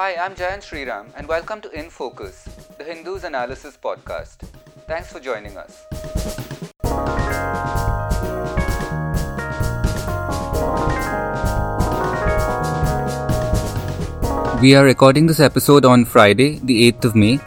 Hi, 0.00 0.16
I'm 0.16 0.34
Jayant 0.34 0.62
Sriram, 0.66 1.08
and 1.14 1.28
welcome 1.28 1.60
to 1.60 1.70
In 1.78 1.90
Focus, 1.90 2.44
the 2.78 2.84
Hindus 2.84 3.24
Analysis 3.24 3.76
Podcast. 3.76 4.38
Thanks 4.86 5.12
for 5.12 5.20
joining 5.20 5.58
us. 5.58 5.84
We 14.62 14.74
are 14.74 14.84
recording 14.86 15.26
this 15.26 15.38
episode 15.38 15.84
on 15.84 16.06
Friday, 16.06 16.60
the 16.60 16.90
8th 16.92 17.04
of 17.04 17.14
May, 17.14 17.38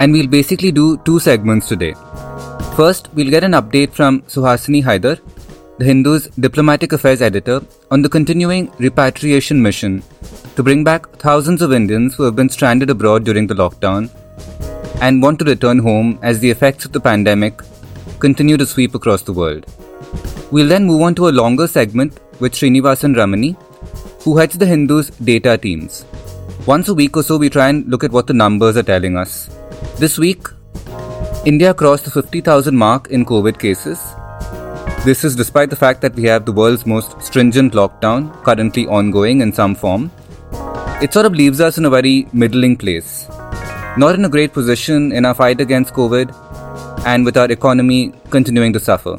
and 0.00 0.14
we'll 0.14 0.28
basically 0.28 0.72
do 0.72 0.96
two 1.04 1.18
segments 1.18 1.68
today. 1.68 1.92
First, 2.74 3.12
we'll 3.12 3.28
get 3.28 3.44
an 3.44 3.52
update 3.52 3.92
from 3.92 4.22
Suhasini 4.22 4.82
Haidar, 4.82 5.20
the 5.78 5.84
Hindu's 5.84 6.26
diplomatic 6.38 6.92
affairs 6.92 7.22
editor, 7.22 7.62
on 7.90 8.02
the 8.02 8.08
continuing 8.08 8.70
repatriation 8.78 9.60
mission 9.62 10.02
to 10.56 10.62
bring 10.62 10.84
back 10.84 11.10
thousands 11.16 11.62
of 11.62 11.72
Indians 11.72 12.14
who 12.14 12.24
have 12.24 12.36
been 12.36 12.48
stranded 12.48 12.90
abroad 12.90 13.24
during 13.24 13.46
the 13.46 13.54
lockdown 13.54 14.10
and 15.00 15.22
want 15.22 15.38
to 15.38 15.44
return 15.44 15.78
home 15.78 16.18
as 16.22 16.38
the 16.38 16.50
effects 16.50 16.84
of 16.84 16.92
the 16.92 17.00
pandemic 17.00 17.60
continue 18.20 18.56
to 18.56 18.66
sweep 18.66 18.94
across 18.94 19.22
the 19.22 19.32
world. 19.32 19.66
We'll 20.50 20.68
then 20.68 20.84
move 20.84 21.02
on 21.02 21.14
to 21.16 21.28
a 21.28 21.36
longer 21.40 21.66
segment 21.66 22.20
with 22.38 22.52
Srinivasan 22.52 23.16
Ramani, 23.16 23.56
who 24.20 24.36
heads 24.36 24.58
the 24.58 24.66
Hindus 24.66 25.10
data 25.10 25.56
teams. 25.56 26.04
Once 26.66 26.88
a 26.88 26.94
week 26.94 27.16
or 27.16 27.22
so, 27.22 27.36
we 27.38 27.50
try 27.50 27.68
and 27.70 27.86
look 27.88 28.04
at 28.04 28.12
what 28.12 28.26
the 28.26 28.34
numbers 28.34 28.76
are 28.76 28.82
telling 28.84 29.16
us. 29.16 29.48
This 29.98 30.18
week, 30.18 30.46
India 31.44 31.74
crossed 31.74 32.04
the 32.04 32.10
50,000 32.10 32.76
mark 32.76 33.08
in 33.08 33.24
COVID 33.24 33.58
cases. 33.58 33.98
This 35.04 35.24
is 35.24 35.34
despite 35.34 35.68
the 35.68 35.76
fact 35.76 36.00
that 36.02 36.14
we 36.14 36.24
have 36.24 36.44
the 36.44 36.52
world's 36.52 36.86
most 36.86 37.20
stringent 37.20 37.72
lockdown 37.72 38.32
currently 38.44 38.86
ongoing 38.86 39.40
in 39.40 39.52
some 39.52 39.74
form 39.74 40.10
it 41.04 41.12
sort 41.12 41.26
of 41.26 41.34
leaves 41.34 41.60
us 41.60 41.76
in 41.78 41.84
a 41.86 41.90
very 41.90 42.28
middling 42.32 42.76
place. 42.76 43.26
Not 43.96 44.14
in 44.14 44.24
a 44.24 44.28
great 44.28 44.52
position 44.52 45.10
in 45.10 45.24
our 45.24 45.34
fight 45.34 45.60
against 45.60 45.92
COVID 45.94 46.32
and 47.04 47.24
with 47.24 47.36
our 47.36 47.50
economy 47.50 48.12
continuing 48.30 48.72
to 48.74 48.78
suffer. 48.78 49.16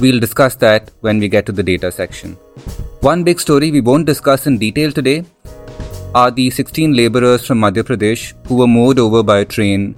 We'll 0.00 0.20
discuss 0.20 0.54
that 0.66 0.92
when 1.00 1.18
we 1.18 1.28
get 1.28 1.46
to 1.46 1.52
the 1.52 1.64
data 1.64 1.90
section. 1.90 2.34
One 3.00 3.24
big 3.24 3.40
story 3.40 3.72
we 3.72 3.80
won't 3.80 4.06
discuss 4.06 4.46
in 4.46 4.58
detail 4.58 4.92
today 4.92 5.24
are 6.14 6.30
the 6.30 6.48
16 6.50 6.94
laborers 6.94 7.44
from 7.44 7.60
Madhya 7.60 7.82
Pradesh 7.82 8.34
who 8.46 8.54
were 8.54 8.68
mowed 8.68 9.00
over 9.00 9.24
by 9.24 9.40
a 9.40 9.44
train 9.44 9.94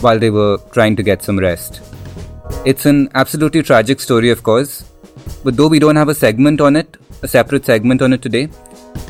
while 0.00 0.18
they 0.18 0.30
were 0.30 0.58
trying 0.72 0.96
to 0.96 1.04
get 1.04 1.22
some 1.22 1.38
rest. 1.38 1.80
It's 2.64 2.86
an 2.86 3.10
absolutely 3.14 3.62
tragic 3.62 4.00
story, 4.00 4.30
of 4.30 4.42
course, 4.42 4.84
but 5.44 5.54
though 5.54 5.68
we 5.68 5.78
don't 5.78 5.96
have 5.96 6.08
a 6.08 6.14
segment 6.14 6.62
on 6.62 6.76
it, 6.76 6.96
a 7.20 7.28
separate 7.28 7.66
segment 7.66 8.00
on 8.00 8.14
it 8.14 8.22
today, 8.22 8.48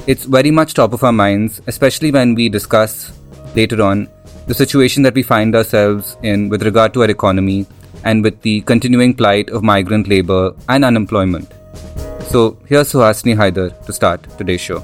it's 0.08 0.24
very 0.24 0.50
much 0.50 0.74
top 0.74 0.92
of 0.92 1.04
our 1.04 1.12
minds, 1.12 1.62
especially 1.68 2.10
when 2.10 2.34
we 2.34 2.48
discuss 2.48 3.12
later 3.54 3.80
on 3.80 4.08
the 4.48 4.54
situation 4.54 5.04
that 5.04 5.14
we 5.14 5.22
find 5.22 5.54
ourselves 5.54 6.16
in 6.24 6.48
with 6.48 6.64
regard 6.64 6.92
to 6.94 7.02
our 7.02 7.10
economy 7.10 7.64
and 8.02 8.24
with 8.24 8.42
the 8.42 8.60
continuing 8.62 9.14
plight 9.14 9.48
of 9.50 9.62
migrant 9.62 10.08
labor 10.08 10.52
and 10.68 10.84
unemployment. 10.84 11.48
So, 12.26 12.58
here's 12.66 12.92
Suhasini 12.92 13.36
Haidar 13.36 13.86
to 13.86 13.92
start 13.92 14.26
today's 14.36 14.60
show. 14.60 14.82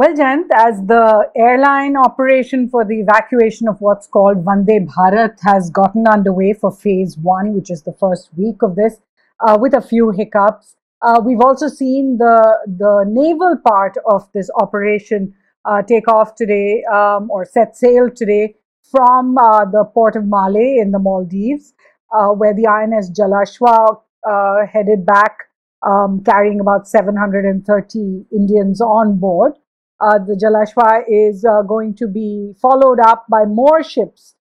Well, 0.00 0.14
Jayant, 0.14 0.46
as 0.54 0.80
the 0.86 1.30
airline 1.36 1.94
operation 1.94 2.70
for 2.70 2.86
the 2.86 3.00
evacuation 3.00 3.68
of 3.68 3.82
what's 3.82 4.06
called 4.06 4.42
Vande 4.46 4.88
Bharat 4.88 5.36
has 5.42 5.68
gotten 5.68 6.06
underway 6.08 6.54
for 6.54 6.72
phase 6.72 7.18
one, 7.18 7.52
which 7.52 7.70
is 7.70 7.82
the 7.82 7.92
first 7.92 8.30
week 8.34 8.62
of 8.62 8.76
this, 8.76 8.96
uh, 9.46 9.58
with 9.60 9.74
a 9.74 9.82
few 9.82 10.10
hiccups, 10.10 10.76
uh, 11.02 11.20
we've 11.22 11.42
also 11.42 11.68
seen 11.68 12.16
the, 12.16 12.34
the 12.66 13.04
naval 13.08 13.58
part 13.62 13.98
of 14.10 14.26
this 14.32 14.48
operation 14.58 15.34
uh, 15.66 15.82
take 15.82 16.08
off 16.08 16.34
today 16.34 16.82
um, 16.90 17.30
or 17.30 17.44
set 17.44 17.76
sail 17.76 18.08
today 18.08 18.54
from 18.90 19.36
uh, 19.36 19.66
the 19.66 19.84
port 19.92 20.16
of 20.16 20.22
Malé 20.22 20.80
in 20.80 20.92
the 20.92 20.98
Maldives, 20.98 21.74
uh, 22.18 22.28
where 22.28 22.54
the 22.54 22.66
INS 22.66 23.10
Jalashwa 23.10 24.00
uh, 24.26 24.66
headed 24.66 25.04
back, 25.04 25.40
um, 25.86 26.22
carrying 26.24 26.58
about 26.58 26.88
730 26.88 28.24
Indians 28.32 28.80
on 28.80 29.18
board. 29.18 29.52
Uh, 30.00 30.18
the 30.18 30.34
Jalashwa 30.34 31.02
is 31.08 31.44
going 31.68 31.94
to 31.96 32.08
be 32.08 32.54
followed 32.60 33.00
up 33.00 33.26
by 33.28 33.44
more 33.44 33.82
ships 33.82 34.34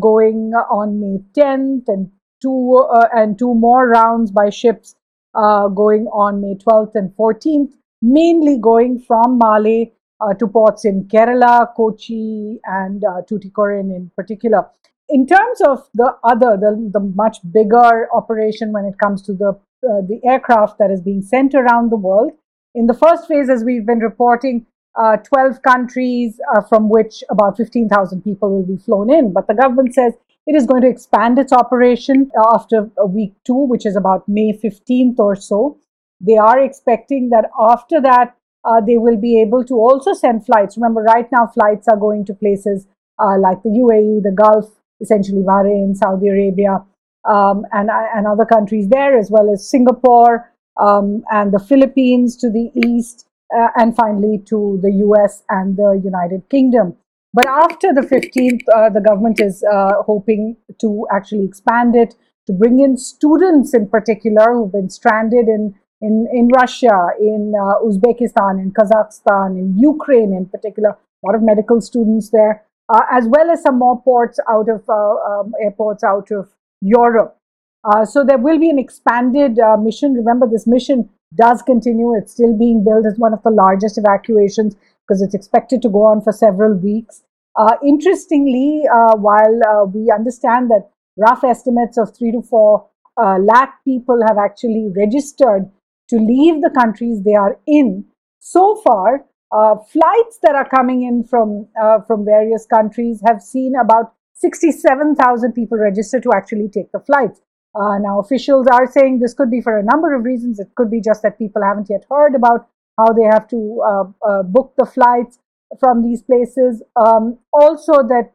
going 0.00 0.52
on 0.70 1.00
May 1.00 1.18
10th 1.36 1.84
and 1.88 2.10
two 2.40 2.86
and 3.12 3.38
two 3.38 3.54
more 3.54 3.88
rounds 3.88 4.30
by 4.30 4.50
ships 4.50 4.94
uh, 5.34 5.68
going 5.68 6.06
on 6.06 6.40
May 6.40 6.54
12th 6.54 6.94
and 6.94 7.10
14th, 7.16 7.72
mainly 8.02 8.58
going 8.58 8.98
from 8.98 9.38
Malé 9.38 9.92
uh, 10.20 10.34
to 10.34 10.46
ports 10.46 10.84
in 10.84 11.04
Kerala, 11.04 11.74
Kochi, 11.74 12.60
and 12.64 13.02
uh, 13.04 13.22
Tuticorin 13.28 13.94
in 13.94 14.10
particular. 14.16 14.66
In 15.08 15.26
terms 15.26 15.60
of 15.66 15.88
the 15.92 16.16
other, 16.24 16.56
the, 16.56 16.90
the 16.92 17.00
much 17.00 17.38
bigger 17.52 18.08
operation 18.14 18.72
when 18.72 18.84
it 18.84 18.94
comes 19.02 19.22
to 19.22 19.34
the, 19.34 19.50
uh, 19.50 20.00
the 20.08 20.20
aircraft 20.24 20.78
that 20.78 20.90
is 20.90 21.02
being 21.02 21.20
sent 21.22 21.54
around 21.54 21.90
the 21.90 21.96
world, 21.96 22.32
in 22.74 22.86
the 22.86 22.94
first 22.94 23.28
phase, 23.28 23.48
as 23.48 23.62
we've 23.64 23.86
been 23.86 24.00
reporting, 24.00 24.66
uh, 24.96 25.16
12 25.16 25.62
countries 25.62 26.40
uh, 26.54 26.60
from 26.62 26.88
which 26.88 27.24
about 27.30 27.56
15,000 27.56 28.22
people 28.22 28.50
will 28.50 28.66
be 28.66 28.82
flown 28.82 29.10
in. 29.10 29.32
But 29.32 29.46
the 29.48 29.54
government 29.54 29.94
says 29.94 30.14
it 30.46 30.54
is 30.54 30.66
going 30.66 30.82
to 30.82 30.88
expand 30.88 31.38
its 31.38 31.52
operation 31.52 32.30
uh, 32.38 32.54
after 32.54 32.90
week 33.08 33.34
two, 33.44 33.66
which 33.66 33.86
is 33.86 33.96
about 33.96 34.28
May 34.28 34.52
15th 34.52 35.18
or 35.18 35.36
so. 35.36 35.78
They 36.20 36.36
are 36.36 36.60
expecting 36.60 37.30
that 37.30 37.50
after 37.58 38.00
that, 38.00 38.36
uh, 38.64 38.80
they 38.80 38.96
will 38.96 39.16
be 39.16 39.40
able 39.40 39.64
to 39.64 39.74
also 39.74 40.14
send 40.14 40.46
flights. 40.46 40.76
Remember, 40.76 41.02
right 41.02 41.30
now, 41.30 41.46
flights 41.46 41.86
are 41.88 41.96
going 41.96 42.24
to 42.26 42.34
places 42.34 42.86
uh, 43.18 43.38
like 43.38 43.62
the 43.62 43.70
UAE, 43.70 44.22
the 44.22 44.32
Gulf, 44.32 44.70
essentially 45.00 45.42
Bahrain, 45.42 45.94
Saudi 45.94 46.28
Arabia, 46.28 46.84
um, 47.24 47.64
and, 47.72 47.90
and 47.90 48.26
other 48.26 48.44
countries 48.44 48.88
there, 48.88 49.18
as 49.18 49.30
well 49.30 49.52
as 49.52 49.68
Singapore 49.68 50.50
um, 50.78 51.24
and 51.30 51.52
the 51.52 51.58
Philippines 51.58 52.36
to 52.36 52.50
the 52.50 52.70
east, 52.86 53.26
uh, 53.56 53.68
and 53.76 53.94
finally 53.96 54.42
to 54.46 54.78
the 54.82 54.92
US 55.06 55.42
and 55.48 55.76
the 55.76 56.00
United 56.02 56.48
Kingdom. 56.48 56.96
But 57.32 57.46
after 57.46 57.92
the 57.92 58.02
15th, 58.02 58.62
uh, 58.74 58.90
the 58.90 59.00
government 59.00 59.40
is 59.40 59.64
uh, 59.64 60.02
hoping 60.06 60.56
to 60.80 61.06
actually 61.12 61.44
expand 61.44 61.96
it 61.96 62.14
to 62.46 62.52
bring 62.52 62.78
in 62.78 62.96
students 62.96 63.74
in 63.74 63.88
particular 63.88 64.54
who've 64.54 64.70
been 64.70 64.88
stranded 64.88 65.48
in, 65.48 65.74
in, 66.00 66.28
in 66.32 66.48
Russia, 66.54 67.08
in 67.18 67.52
uh, 67.58 67.82
Uzbekistan, 67.84 68.60
in 68.62 68.72
Kazakhstan, 68.72 69.58
in 69.58 69.76
Ukraine 69.76 70.32
in 70.32 70.46
particular, 70.46 70.90
a 70.90 71.26
lot 71.26 71.34
of 71.34 71.42
medical 71.42 71.80
students 71.80 72.30
there, 72.30 72.64
uh, 72.88 73.00
as 73.10 73.26
well 73.26 73.50
as 73.50 73.62
some 73.62 73.78
more 73.78 74.00
ports 74.02 74.38
out 74.48 74.68
of 74.68 74.84
uh, 74.88 74.94
um, 74.94 75.52
airports 75.60 76.04
out 76.04 76.30
of 76.30 76.50
Europe. 76.80 77.36
Uh, 77.82 78.04
so 78.04 78.24
there 78.24 78.38
will 78.38 78.58
be 78.58 78.70
an 78.70 78.78
expanded 78.78 79.58
mission. 79.80 80.14
Remember, 80.14 80.46
this 80.46 80.66
mission 80.66 81.10
does 81.36 81.62
continue. 81.62 82.14
It's 82.14 82.32
still 82.32 82.56
being 82.56 82.84
built 82.84 83.06
as 83.06 83.18
one 83.18 83.32
of 83.32 83.42
the 83.42 83.50
largest 83.50 83.98
evacuations 83.98 84.76
because 85.06 85.22
it's 85.22 85.34
expected 85.34 85.82
to 85.82 85.88
go 85.88 86.04
on 86.04 86.22
for 86.22 86.32
several 86.32 86.74
weeks. 86.74 87.22
Uh, 87.56 87.76
interestingly, 87.86 88.82
uh, 88.92 89.16
while 89.16 89.60
uh, 89.68 89.84
we 89.84 90.10
understand 90.10 90.70
that 90.70 90.90
rough 91.16 91.44
estimates 91.44 91.98
of 91.98 92.16
three 92.16 92.32
to 92.32 92.42
four 92.42 92.88
uh, 93.16 93.38
lakh 93.38 93.74
people 93.84 94.20
have 94.26 94.38
actually 94.38 94.90
registered 94.96 95.70
to 96.08 96.16
leave 96.16 96.60
the 96.62 96.70
countries 96.70 97.22
they 97.22 97.34
are 97.34 97.58
in, 97.66 98.04
so 98.40 98.76
far, 98.84 99.24
uh, 99.52 99.76
flights 99.90 100.38
that 100.42 100.54
are 100.54 100.68
coming 100.68 101.04
in 101.04 101.24
from 101.24 101.66
uh, 101.80 102.00
from 102.00 102.24
various 102.24 102.66
countries 102.66 103.22
have 103.24 103.40
seen 103.40 103.74
about 103.80 104.12
67,000 104.34 105.52
people 105.52 105.78
register 105.78 106.20
to 106.20 106.30
actually 106.34 106.68
take 106.68 106.90
the 106.92 106.98
flights. 106.98 107.40
Now, 107.76 108.20
officials 108.20 108.66
are 108.68 108.86
saying 108.90 109.18
this 109.18 109.34
could 109.34 109.50
be 109.50 109.60
for 109.60 109.78
a 109.78 109.82
number 109.82 110.14
of 110.14 110.24
reasons. 110.24 110.58
It 110.58 110.68
could 110.74 110.90
be 110.90 111.00
just 111.00 111.22
that 111.22 111.38
people 111.38 111.62
haven't 111.62 111.88
yet 111.90 112.04
heard 112.10 112.34
about 112.34 112.68
how 112.98 113.12
they 113.12 113.24
have 113.24 113.48
to 113.48 114.14
book 114.46 114.74
the 114.76 114.86
flights 114.86 115.38
from 115.80 116.02
these 116.02 116.22
places. 116.22 116.82
Um, 116.96 117.38
also, 117.52 117.94
that 117.94 118.32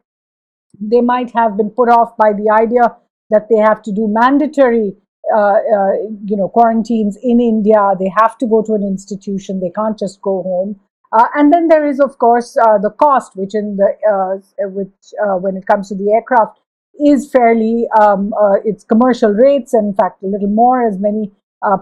they 0.80 1.00
might 1.00 1.30
have 1.32 1.56
been 1.56 1.70
put 1.70 1.88
off 1.88 2.16
by 2.16 2.32
the 2.32 2.50
idea 2.50 2.96
that 3.30 3.48
they 3.48 3.56
have 3.56 3.82
to 3.82 3.92
do 3.92 4.08
mandatory, 4.08 4.96
uh, 5.34 5.38
uh, 5.40 5.92
you 6.24 6.36
know, 6.36 6.48
quarantines 6.48 7.16
in 7.22 7.40
India. 7.40 7.92
They 7.98 8.10
have 8.16 8.38
to 8.38 8.46
go 8.46 8.62
to 8.62 8.74
an 8.74 8.82
institution. 8.82 9.60
They 9.60 9.70
can't 9.70 9.98
just 9.98 10.20
go 10.22 10.42
home. 10.42 10.80
Uh, 11.12 11.26
and 11.34 11.52
then 11.52 11.68
there 11.68 11.86
is, 11.86 11.98
of 11.98 12.18
course, 12.18 12.56
uh, 12.56 12.78
the 12.78 12.90
cost, 12.90 13.34
which 13.34 13.54
in 13.54 13.76
the 13.76 13.90
uh, 14.08 14.68
which 14.68 14.94
uh, 15.22 15.36
when 15.36 15.56
it 15.56 15.66
comes 15.66 15.88
to 15.88 15.96
the 15.96 16.12
aircraft 16.12 16.59
is 17.04 17.30
fairly 17.30 17.86
um, 18.00 18.32
it's 18.64 18.84
commercial 18.84 19.30
rates, 19.30 19.74
and 19.74 19.88
in 19.88 19.94
fact, 19.94 20.22
a 20.22 20.26
little 20.26 20.48
more, 20.48 20.86
as 20.86 20.98
many 20.98 21.32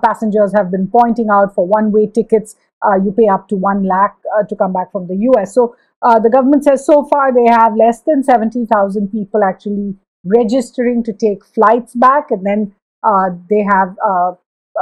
passengers 0.02 0.52
have 0.54 0.70
been 0.70 0.88
pointing 0.88 1.28
out 1.30 1.54
for 1.54 1.64
one-way 1.64 2.06
tickets 2.06 2.56
uh, 2.86 2.96
you 2.96 3.12
pay 3.12 3.28
up 3.28 3.48
to 3.48 3.56
1 3.56 3.84
lakh 3.84 4.16
uh, 4.36 4.44
to 4.44 4.56
come 4.56 4.72
back 4.72 4.92
from 4.92 5.06
the 5.06 5.16
US. 5.30 5.54
So 5.54 5.74
uh, 6.02 6.18
the 6.18 6.30
government 6.30 6.64
says 6.64 6.86
so 6.86 7.04
far 7.04 7.32
they 7.32 7.50
have 7.50 7.76
less 7.76 8.02
than 8.02 8.22
70,000 8.22 9.08
people 9.08 9.42
actually 9.42 9.96
registering 10.24 11.02
to 11.04 11.12
take 11.12 11.44
flights 11.44 11.94
back, 11.94 12.30
and 12.30 12.44
then 12.44 12.74
uh, 13.02 13.30
they 13.48 13.62
have 13.62 13.96
uh, 14.06 14.32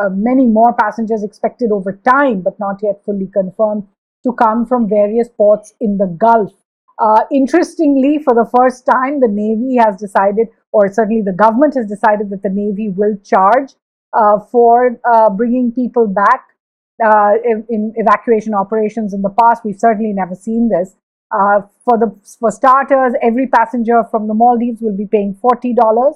uh, 0.00 0.10
many 0.10 0.46
more 0.46 0.72
passengers 0.74 1.22
expected 1.22 1.70
over 1.72 1.92
time, 2.04 2.40
but 2.40 2.58
not 2.58 2.80
yet 2.82 3.02
fully 3.04 3.28
confirmed 3.32 3.86
to 4.24 4.32
come 4.32 4.66
from 4.66 4.88
various 4.88 5.28
ports 5.28 5.74
in 5.80 5.98
the 5.98 6.06
Gulf. 6.06 6.52
Uh, 6.98 7.24
interestingly, 7.30 8.18
for 8.18 8.34
the 8.34 8.48
first 8.56 8.86
time, 8.86 9.20
the 9.20 9.28
Navy 9.28 9.76
has 9.76 9.96
decided, 9.96 10.48
or 10.72 10.90
certainly 10.90 11.22
the 11.22 11.32
government 11.32 11.74
has 11.74 11.86
decided, 11.86 12.30
that 12.30 12.42
the 12.42 12.48
Navy 12.48 12.88
will 12.88 13.16
charge 13.22 13.74
uh, 14.16 14.38
for 14.50 14.98
uh, 15.04 15.28
bringing 15.28 15.72
people 15.72 16.06
back 16.06 16.46
uh, 17.04 17.32
in, 17.44 17.66
in, 17.68 17.92
evacuation 17.96 18.54
operations. 18.54 19.12
In 19.12 19.20
the 19.20 19.34
past, 19.42 19.62
we've 19.62 19.78
certainly 19.78 20.12
never 20.14 20.34
seen 20.34 20.70
this. 20.70 20.96
Uh, 21.30 21.60
for 21.84 21.98
the 21.98 22.16
for 22.38 22.50
starters, 22.50 23.12
every 23.20 23.46
passenger 23.48 24.04
from 24.10 24.26
the 24.28 24.32
Maldives 24.32 24.80
will 24.80 24.96
be 24.96 25.06
paying 25.06 25.34
forty 25.34 25.74
dollars, 25.74 26.14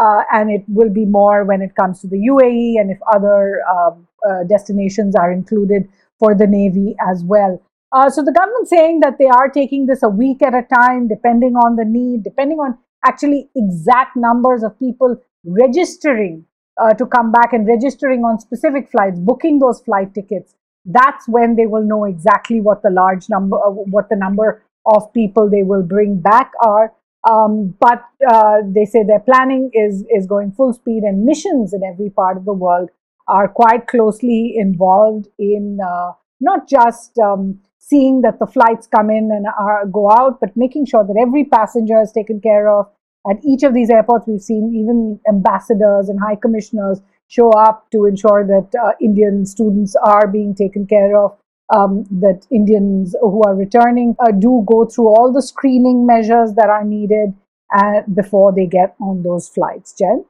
uh, 0.00 0.22
and 0.30 0.52
it 0.52 0.62
will 0.68 0.90
be 0.90 1.04
more 1.04 1.44
when 1.44 1.62
it 1.62 1.74
comes 1.74 2.00
to 2.02 2.06
the 2.06 2.28
UAE 2.30 2.80
and 2.80 2.90
if 2.90 2.98
other 3.12 3.62
um, 3.68 4.06
destinations 4.46 5.16
are 5.16 5.32
included 5.32 5.88
for 6.18 6.34
the 6.34 6.46
Navy 6.46 6.94
as 7.10 7.24
well. 7.24 7.60
Uh, 7.92 8.08
so 8.08 8.22
the 8.22 8.32
government 8.32 8.68
saying 8.68 9.00
that 9.00 9.18
they 9.18 9.26
are 9.26 9.48
taking 9.48 9.86
this 9.86 10.02
a 10.02 10.08
week 10.08 10.42
at 10.42 10.54
a 10.54 10.62
time, 10.74 11.08
depending 11.08 11.54
on 11.56 11.76
the 11.76 11.84
need, 11.84 12.24
depending 12.24 12.58
on 12.58 12.78
actually 13.04 13.50
exact 13.54 14.16
numbers 14.16 14.62
of 14.62 14.78
people 14.78 15.16
registering 15.44 16.44
uh, 16.80 16.94
to 16.94 17.04
come 17.04 17.30
back 17.30 17.52
and 17.52 17.66
registering 17.66 18.22
on 18.24 18.40
specific 18.40 18.90
flights, 18.90 19.18
booking 19.18 19.58
those 19.58 19.80
flight 19.82 20.14
tickets. 20.14 20.54
That's 20.86 21.28
when 21.28 21.56
they 21.56 21.66
will 21.66 21.82
know 21.84 22.04
exactly 22.04 22.60
what 22.60 22.82
the 22.82 22.90
large 22.90 23.28
number, 23.28 23.56
uh, 23.56 23.70
what 23.70 24.08
the 24.08 24.16
number 24.16 24.64
of 24.86 25.12
people 25.12 25.50
they 25.50 25.62
will 25.62 25.82
bring 25.82 26.20
back 26.20 26.52
are. 26.64 26.94
Um, 27.28 27.76
but 27.78 28.04
uh, 28.28 28.62
they 28.66 28.84
say 28.84 29.04
their 29.04 29.20
planning 29.20 29.70
is 29.74 30.04
is 30.10 30.26
going 30.26 30.52
full 30.52 30.72
speed, 30.72 31.04
and 31.04 31.24
missions 31.24 31.72
in 31.72 31.84
every 31.84 32.10
part 32.10 32.36
of 32.36 32.44
the 32.44 32.52
world 32.52 32.88
are 33.28 33.46
quite 33.46 33.86
closely 33.86 34.54
involved 34.56 35.28
in 35.38 35.78
uh, 35.86 36.12
not 36.40 36.68
just 36.68 37.16
um, 37.18 37.60
seeing 37.82 38.22
that 38.22 38.38
the 38.38 38.46
flights 38.46 38.86
come 38.86 39.10
in 39.10 39.30
and 39.32 39.44
are, 39.58 39.84
go 39.86 40.08
out, 40.08 40.38
but 40.40 40.56
making 40.56 40.86
sure 40.86 41.04
that 41.04 41.20
every 41.20 41.44
passenger 41.44 42.00
is 42.00 42.12
taken 42.12 42.40
care 42.40 42.68
of. 42.68 42.86
At 43.28 43.44
each 43.44 43.64
of 43.64 43.74
these 43.74 43.90
airports, 43.90 44.26
we've 44.28 44.40
seen 44.40 44.72
even 44.74 45.18
ambassadors 45.28 46.08
and 46.08 46.18
high 46.20 46.36
commissioners 46.36 47.00
show 47.26 47.50
up 47.50 47.90
to 47.90 48.06
ensure 48.06 48.46
that 48.46 48.68
uh, 48.80 48.92
Indian 49.00 49.44
students 49.44 49.96
are 49.96 50.28
being 50.28 50.54
taken 50.54 50.86
care 50.86 51.16
of. 51.16 51.36
Um, 51.74 52.04
that 52.20 52.46
Indians 52.50 53.16
who 53.20 53.42
are 53.46 53.54
returning 53.54 54.14
uh, 54.20 54.30
do 54.30 54.62
go 54.66 54.84
through 54.84 55.08
all 55.08 55.32
the 55.32 55.40
screening 55.40 56.04
measures 56.06 56.52
that 56.56 56.68
are 56.68 56.84
needed 56.84 57.32
uh, 57.74 58.02
before 58.14 58.52
they 58.52 58.66
get 58.66 58.94
on 59.00 59.22
those 59.22 59.48
flights. 59.48 59.94
Jen? 59.98 60.26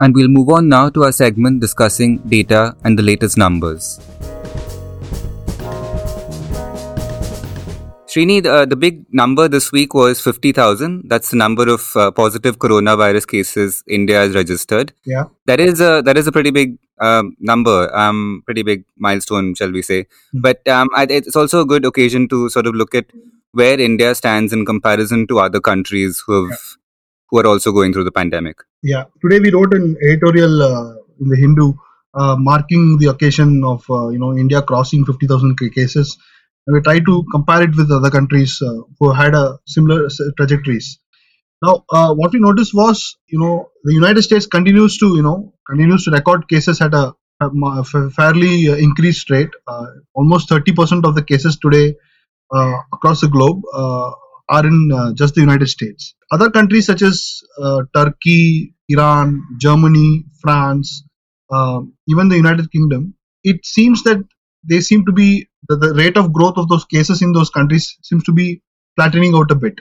And 0.00 0.14
we'll 0.14 0.28
move 0.28 0.50
on 0.50 0.68
now 0.68 0.90
to 0.90 1.04
our 1.04 1.12
segment 1.12 1.60
discussing 1.60 2.18
data 2.18 2.76
and 2.84 2.98
the 2.98 3.02
latest 3.02 3.38
numbers. 3.38 3.98
Srini, 8.12 8.44
uh, 8.44 8.66
the 8.66 8.76
big 8.76 9.06
number 9.10 9.48
this 9.48 9.72
week 9.72 9.94
was 9.94 10.20
50,000. 10.20 11.08
That's 11.08 11.30
the 11.30 11.36
number 11.36 11.66
of 11.72 11.96
uh, 11.96 12.10
positive 12.10 12.58
coronavirus 12.58 13.26
cases 13.26 13.82
India 13.88 14.18
has 14.18 14.34
registered. 14.34 14.92
Yeah. 15.06 15.24
That 15.46 15.60
is 15.60 15.80
a, 15.80 16.02
that 16.04 16.18
is 16.18 16.26
a 16.26 16.32
pretty 16.32 16.50
big 16.50 16.76
um, 17.00 17.34
number, 17.40 17.94
um, 17.96 18.42
pretty 18.44 18.62
big 18.62 18.84
milestone, 18.98 19.54
shall 19.54 19.72
we 19.72 19.80
say. 19.80 20.02
Mm-hmm. 20.02 20.40
But 20.42 20.68
um, 20.68 20.88
it's 20.98 21.34
also 21.34 21.62
a 21.62 21.64
good 21.64 21.86
occasion 21.86 22.28
to 22.28 22.50
sort 22.50 22.66
of 22.66 22.74
look 22.74 22.94
at 22.94 23.06
where 23.52 23.80
India 23.80 24.14
stands 24.14 24.52
in 24.52 24.66
comparison 24.66 25.26
to 25.28 25.38
other 25.38 25.60
countries 25.60 26.22
who 26.26 26.42
have 26.42 26.50
yeah. 26.50 26.76
who 27.30 27.38
are 27.38 27.46
also 27.46 27.72
going 27.72 27.94
through 27.94 28.04
the 28.04 28.12
pandemic. 28.12 28.58
Yeah. 28.82 29.04
Today 29.22 29.40
we 29.40 29.50
wrote 29.52 29.72
an 29.72 29.96
editorial 30.02 30.62
uh, 30.62 30.94
in 31.18 31.28
the 31.30 31.36
Hindu 31.36 31.72
uh, 32.12 32.36
marking 32.38 32.98
the 32.98 33.06
occasion 33.06 33.64
of 33.64 33.86
uh, 33.88 34.08
you 34.08 34.18
know 34.18 34.36
India 34.36 34.60
crossing 34.60 35.06
50,000 35.06 35.56
cases 35.74 36.18
we 36.66 36.80
try 36.80 37.00
to 37.00 37.24
compare 37.32 37.62
it 37.62 37.76
with 37.76 37.90
other 37.90 38.10
countries 38.10 38.60
uh, 38.62 38.82
who 38.98 39.12
had 39.12 39.34
a 39.34 39.58
similar 39.66 40.08
trajectories. 40.36 40.98
Now, 41.62 41.84
uh, 41.92 42.14
what 42.14 42.32
we 42.32 42.40
noticed 42.40 42.74
was, 42.74 43.16
you 43.28 43.38
know, 43.38 43.70
the 43.84 43.94
United 43.94 44.22
States 44.22 44.46
continues 44.46 44.98
to, 44.98 45.16
you 45.16 45.22
know, 45.22 45.54
continues 45.68 46.04
to 46.04 46.10
record 46.10 46.48
cases 46.48 46.80
at 46.80 46.94
a, 46.94 47.14
a 47.40 47.84
fairly 48.10 48.68
uh, 48.68 48.76
increased 48.76 49.30
rate. 49.30 49.50
Uh, 49.66 49.86
almost 50.14 50.48
30% 50.48 51.04
of 51.04 51.14
the 51.14 51.22
cases 51.22 51.58
today 51.58 51.94
uh, 52.54 52.74
across 52.92 53.20
the 53.20 53.28
globe 53.28 53.62
uh, 53.74 54.10
are 54.48 54.66
in 54.66 55.14
just 55.14 55.34
the 55.34 55.40
United 55.40 55.68
States. 55.68 56.14
Other 56.32 56.50
countries 56.50 56.86
such 56.86 57.02
as 57.02 57.40
Turkey, 57.94 58.74
Iran, 58.88 59.42
Germany, 59.60 60.24
France, 60.40 61.04
even 62.08 62.28
the 62.28 62.36
United 62.36 62.70
Kingdom, 62.72 63.14
it 63.44 63.64
seems 63.64 64.02
that 64.04 64.18
they 64.64 64.80
seem 64.80 65.04
to 65.06 65.12
be 65.12 65.48
the, 65.68 65.76
the 65.76 65.94
rate 65.94 66.16
of 66.16 66.32
growth 66.32 66.56
of 66.56 66.68
those 66.68 66.84
cases 66.84 67.22
in 67.22 67.32
those 67.32 67.50
countries 67.50 67.96
seems 68.02 68.24
to 68.24 68.32
be 68.32 68.62
flattening 68.96 69.34
out 69.34 69.50
a 69.50 69.54
bit. 69.54 69.80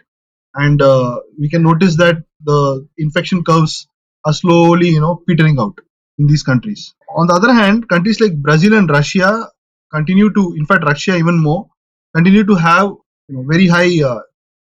And 0.53 0.81
uh, 0.81 1.19
we 1.39 1.49
can 1.49 1.63
notice 1.63 1.97
that 1.97 2.23
the 2.43 2.87
infection 2.97 3.43
curves 3.43 3.87
are 4.25 4.33
slowly 4.33 4.89
you 4.89 5.01
know 5.01 5.23
petering 5.27 5.59
out 5.59 5.79
in 6.17 6.27
these 6.27 6.43
countries. 6.43 6.93
On 7.15 7.27
the 7.27 7.33
other 7.33 7.53
hand 7.53 7.87
countries 7.89 8.19
like 8.21 8.35
brazil 8.35 8.73
and 8.73 8.89
russia 8.89 9.49
continue 9.93 10.31
to 10.33 10.53
in 10.57 10.65
fact 10.65 10.83
russia 10.83 11.15
even 11.17 11.41
more 11.41 11.67
continue 12.15 12.45
to 12.45 12.55
have 12.55 12.87
you 13.27 13.35
know, 13.35 13.43
very 13.49 13.67
high 13.67 14.01
uh, 14.03 14.19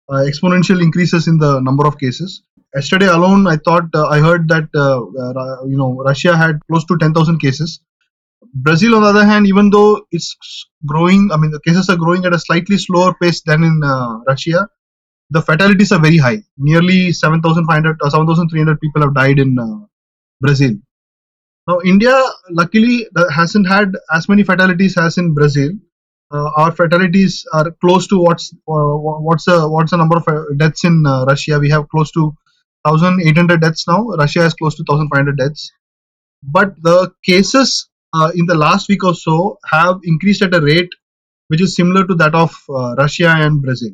uh, 0.10 0.24
exponential 0.30 0.82
increases 0.82 1.28
in 1.28 1.38
the 1.38 1.60
number 1.60 1.86
of 1.86 1.98
cases. 1.98 2.44
Yesterday 2.76 3.08
alone 3.08 3.48
i 3.48 3.58
thought 3.58 3.90
uh, 3.94 4.08
i 4.08 4.20
heard 4.20 4.48
that 4.48 4.70
uh, 4.76 5.00
uh, 5.24 5.66
you 5.66 5.78
know 5.78 5.90
russia 6.10 6.38
had 6.38 6.60
close 6.68 6.86
to 6.86 6.98
10000 6.98 7.40
cases 7.40 7.82
Brazil, 8.54 8.96
on 8.96 9.04
the 9.04 9.10
other 9.10 9.26
hand, 9.26 9.48
even 9.48 9.70
though 9.70 10.06
it's 10.12 10.36
growing, 10.86 11.30
I 11.32 11.38
mean, 11.38 11.52
the 11.52 11.62
cases 11.62 11.90
are 11.90 11.96
growing 11.96 12.26
at 12.26 12.34
a 12.34 12.40
slightly 12.40 12.78
slower 12.78 13.14
pace 13.22 13.42
than 13.46 13.64
in 13.64 13.82
uh, 13.84 14.20
Russia, 14.28 14.68
the 15.30 15.42
fatalities 15.42 15.92
are 15.92 16.00
very 16.00 16.18
high. 16.18 16.40
Nearly 16.58 17.14
7,500 17.14 18.00
or 18.02 18.10
7,300 18.10 18.82
people 18.82 19.02
have 19.02 19.16
died 19.16 19.40
in 19.40 19.58
uh, 19.60 19.86
Brazil. 20.42 20.72
Now, 21.68 21.80
India, 21.86 22.20
luckily, 22.50 23.08
hasn't 23.34 23.68
had 23.68 23.94
as 24.14 24.28
many 24.28 24.44
fatalities 24.44 24.98
as 24.98 25.18
in 25.18 25.34
Brazil. 25.34 25.72
Uh, 26.32 26.50
our 26.58 26.72
fatalities 26.72 27.46
are 27.54 27.72
close 27.82 28.08
to 28.08 28.18
what's 28.18 28.54
uh, 28.54 28.96
what's 29.28 29.46
the 29.46 29.70
what's 29.70 29.92
the 29.92 29.98
number 29.98 30.18
of 30.18 30.28
uh, 30.28 30.44
deaths 30.58 30.86
in 30.86 31.04
uh, 31.06 31.26
Russia? 31.26 31.60
We 31.60 31.70
have 31.70 31.90
close 31.90 32.12
to 32.14 32.34
1,800 32.84 33.62
deaths 33.62 33.86
now. 33.88 34.08
Russia 34.18 34.42
has 34.42 34.54
close 34.54 34.76
to 34.76 34.84
1,500 34.88 35.38
deaths. 35.38 35.72
But 36.42 36.82
the 36.82 37.12
cases 37.24 37.90
uh, 38.14 38.32
in 38.36 38.46
the 38.46 38.56
last 38.56 38.90
week 38.90 39.04
or 39.04 39.16
so 39.16 39.58
have 39.70 40.00
increased 40.04 40.42
at 40.42 40.56
a 40.56 40.62
rate 40.62 40.90
which 41.48 41.62
is 41.62 41.76
similar 41.76 42.06
to 42.08 42.16
that 42.16 42.34
of 42.34 42.56
uh, 42.70 42.96
Russia 42.98 43.30
and 43.30 43.62
Brazil. 43.62 43.92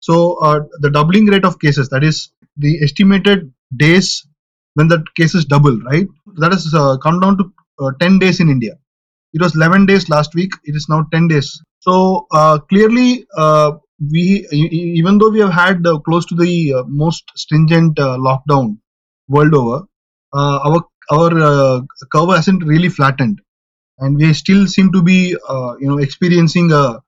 So 0.00 0.34
uh, 0.42 0.60
the 0.80 0.90
doubling 0.90 1.26
rate 1.26 1.44
of 1.44 1.58
cases, 1.60 1.88
that 1.90 2.02
is 2.02 2.30
the 2.56 2.82
estimated 2.82 3.52
days 3.76 4.26
when 4.74 4.88
the 4.88 5.04
cases 5.16 5.44
double, 5.44 5.78
right? 5.82 6.06
That 6.38 6.52
has 6.52 6.72
uh, 6.74 6.96
come 6.98 7.20
down 7.20 7.38
to 7.38 7.52
uh, 7.78 7.90
10 8.00 8.18
days 8.18 8.40
in 8.40 8.48
India. 8.48 8.72
It 9.32 9.40
was 9.40 9.54
11 9.54 9.86
days 9.86 10.08
last 10.08 10.34
week. 10.34 10.50
It 10.64 10.74
is 10.74 10.88
now 10.88 11.06
10 11.12 11.28
days. 11.28 11.60
So 11.80 12.26
uh, 12.32 12.58
clearly, 12.58 13.26
we 14.12 14.46
even 14.50 15.18
though 15.18 15.30
we 15.30 15.40
have 15.40 15.52
had 15.52 15.84
close 16.04 16.24
to 16.26 16.34
the 16.34 16.82
most 16.88 17.24
stringent 17.36 17.96
lockdown 17.96 18.78
world 19.28 19.54
over, 19.54 19.84
our 20.34 20.82
our 21.10 21.38
uh, 21.38 21.80
curve 22.12 22.30
hasn't 22.30 22.64
really 22.64 22.88
flattened, 22.88 23.40
and 23.98 24.16
we 24.16 24.32
still 24.34 24.66
seem 24.66 24.92
to 24.92 25.02
be 25.02 25.36
uh, 25.48 25.74
you 25.80 25.88
know 25.88 25.98
experiencing 25.98 26.72
a, 26.72 26.98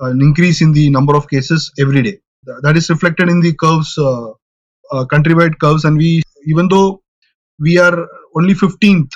an 0.00 0.20
increase 0.20 0.60
in 0.62 0.72
the 0.72 0.90
number 0.90 1.16
of 1.16 1.28
cases 1.28 1.72
every 1.78 2.02
day. 2.02 2.18
That 2.62 2.76
is 2.76 2.88
reflected 2.88 3.28
in 3.28 3.40
the 3.40 3.54
curves, 3.54 3.96
uh, 3.98 4.30
uh 4.92 5.04
countrywide 5.12 5.58
curves, 5.60 5.84
and 5.84 5.96
we 5.98 6.22
even 6.46 6.68
though 6.68 7.02
we 7.58 7.78
are 7.78 8.08
only 8.36 8.54
15th 8.54 9.10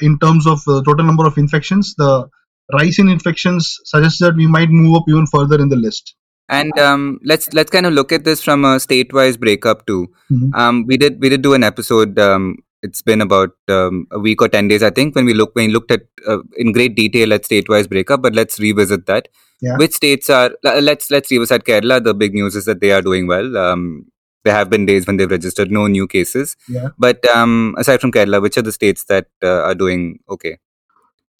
in 0.00 0.18
terms 0.18 0.46
of 0.46 0.62
total 0.64 1.04
number 1.04 1.26
of 1.26 1.38
infections, 1.38 1.94
the 1.96 2.28
rise 2.72 2.98
in 2.98 3.08
infections 3.08 3.78
suggests 3.84 4.18
that 4.18 4.36
we 4.36 4.46
might 4.46 4.68
move 4.70 4.96
up 4.96 5.04
even 5.08 5.26
further 5.26 5.60
in 5.60 5.68
the 5.68 5.76
list. 5.76 6.14
And 6.48 6.78
um, 6.78 7.18
let's 7.24 7.52
let's 7.52 7.70
kind 7.70 7.86
of 7.86 7.92
look 7.92 8.12
at 8.12 8.24
this 8.24 8.40
from 8.42 8.64
a 8.64 8.78
state-wise 8.78 9.36
breakup 9.36 9.84
too. 9.86 10.12
Mm-hmm. 10.30 10.54
Um, 10.54 10.84
we 10.86 10.96
did 10.96 11.20
we 11.20 11.28
did 11.28 11.42
do 11.42 11.54
an 11.54 11.64
episode 11.64 12.18
um, 12.20 12.58
it's 12.86 13.02
been 13.10 13.22
about 13.26 13.52
um, 13.76 14.06
a 14.18 14.18
week 14.26 14.42
or 14.42 14.48
10 14.48 14.68
days 14.72 14.82
i 14.88 14.90
think 14.98 15.14
when 15.16 15.26
we 15.30 15.34
look 15.40 15.54
when 15.58 15.66
we 15.68 15.72
looked 15.76 15.92
at 15.96 16.02
uh, 16.32 16.38
in 16.56 16.72
great 16.72 16.94
detail 17.00 17.32
at 17.36 17.44
state-wise 17.44 17.88
breakup 17.94 18.22
but 18.22 18.34
let's 18.34 18.58
revisit 18.58 19.06
that. 19.06 19.28
Yeah. 19.64 19.76
which 19.80 19.94
states 19.98 20.28
are 20.28 20.50
let's 20.62 21.10
let's 21.10 21.30
revisit 21.30 21.64
kerala. 21.64 22.04
The 22.06 22.12
big 22.22 22.34
news 22.34 22.56
is 22.56 22.66
that 22.66 22.82
they 22.82 22.90
are 22.92 23.00
doing 23.00 23.26
well. 23.26 23.56
Um, 23.56 24.04
there 24.44 24.52
have 24.54 24.68
been 24.68 24.84
days 24.84 25.06
when 25.06 25.16
they've 25.16 25.30
registered 25.30 25.70
no 25.70 25.86
new 25.86 26.06
cases. 26.06 26.56
Yeah. 26.68 26.88
but 27.04 27.24
um, 27.34 27.74
aside 27.78 28.02
from 28.02 28.12
kerala 28.16 28.42
which 28.42 28.58
are 28.58 28.66
the 28.66 28.74
states 28.78 29.06
that 29.12 29.28
uh, 29.42 29.62
are 29.68 29.74
doing 29.74 30.18
okay? 30.28 30.58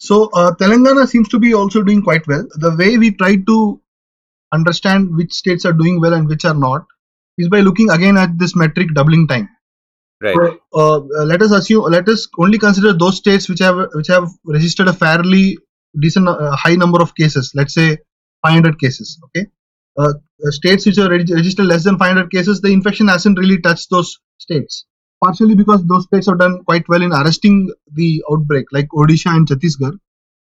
So 0.07 0.31
uh, 0.33 0.51
telangana 0.61 1.07
seems 1.07 1.29
to 1.35 1.39
be 1.45 1.53
also 1.53 1.83
doing 1.83 2.01
quite 2.01 2.25
well. 2.27 2.47
The 2.55 2.75
way 2.75 2.97
we 2.97 3.11
try 3.11 3.35
to 3.51 3.81
understand 4.51 5.15
which 5.15 5.33
states 5.33 5.69
are 5.69 5.73
doing 5.73 6.01
well 6.01 6.13
and 6.13 6.27
which 6.27 6.45
are 6.45 6.57
not 6.65 6.85
is 7.37 7.49
by 7.49 7.59
looking 7.59 7.91
again 7.91 8.17
at 8.17 8.37
this 8.39 8.55
metric 8.55 8.93
doubling 8.95 9.27
time 9.27 9.47
Right. 10.21 10.35
So, 10.35 10.59
uh, 10.73 11.23
let 11.25 11.41
us 11.43 11.51
assume, 11.51 11.83
let 11.91 12.09
us 12.09 12.27
only 12.39 12.57
consider 12.57 12.93
those 12.93 13.17
states 13.17 13.47
which 13.47 13.59
have 13.59 13.77
which 13.93 14.07
have 14.07 14.29
registered 14.45 14.87
a 14.87 14.93
fairly 14.93 15.57
decent 15.99 16.27
uh, 16.27 16.55
high 16.55 16.75
number 16.75 17.01
of 17.01 17.13
cases. 17.15 17.51
Let's 17.53 17.73
say 17.75 17.97
500 18.45 18.79
cases. 18.79 19.19
Okay, 19.25 19.45
uh, 19.97 20.13
states 20.49 20.87
which 20.87 20.97
are 20.97 21.09
reg- 21.09 21.29
registered 21.29 21.67
less 21.67 21.83
than 21.83 21.97
500 21.99 22.31
cases, 22.31 22.61
the 22.61 22.69
infection 22.73 23.07
hasn't 23.07 23.37
really 23.37 23.59
touched 23.61 23.89
those 23.91 24.17
states. 24.39 24.85
Partially 25.23 25.55
because 25.55 25.85
those 25.85 26.05
states 26.05 26.27
have 26.27 26.39
done 26.39 26.63
quite 26.65 26.87
well 26.89 27.01
in 27.01 27.11
arresting 27.11 27.71
the 27.93 28.23
outbreak, 28.31 28.65
like 28.71 28.87
Odisha 28.95 29.35
and 29.35 29.47
Chhattisgarh, 29.47 29.97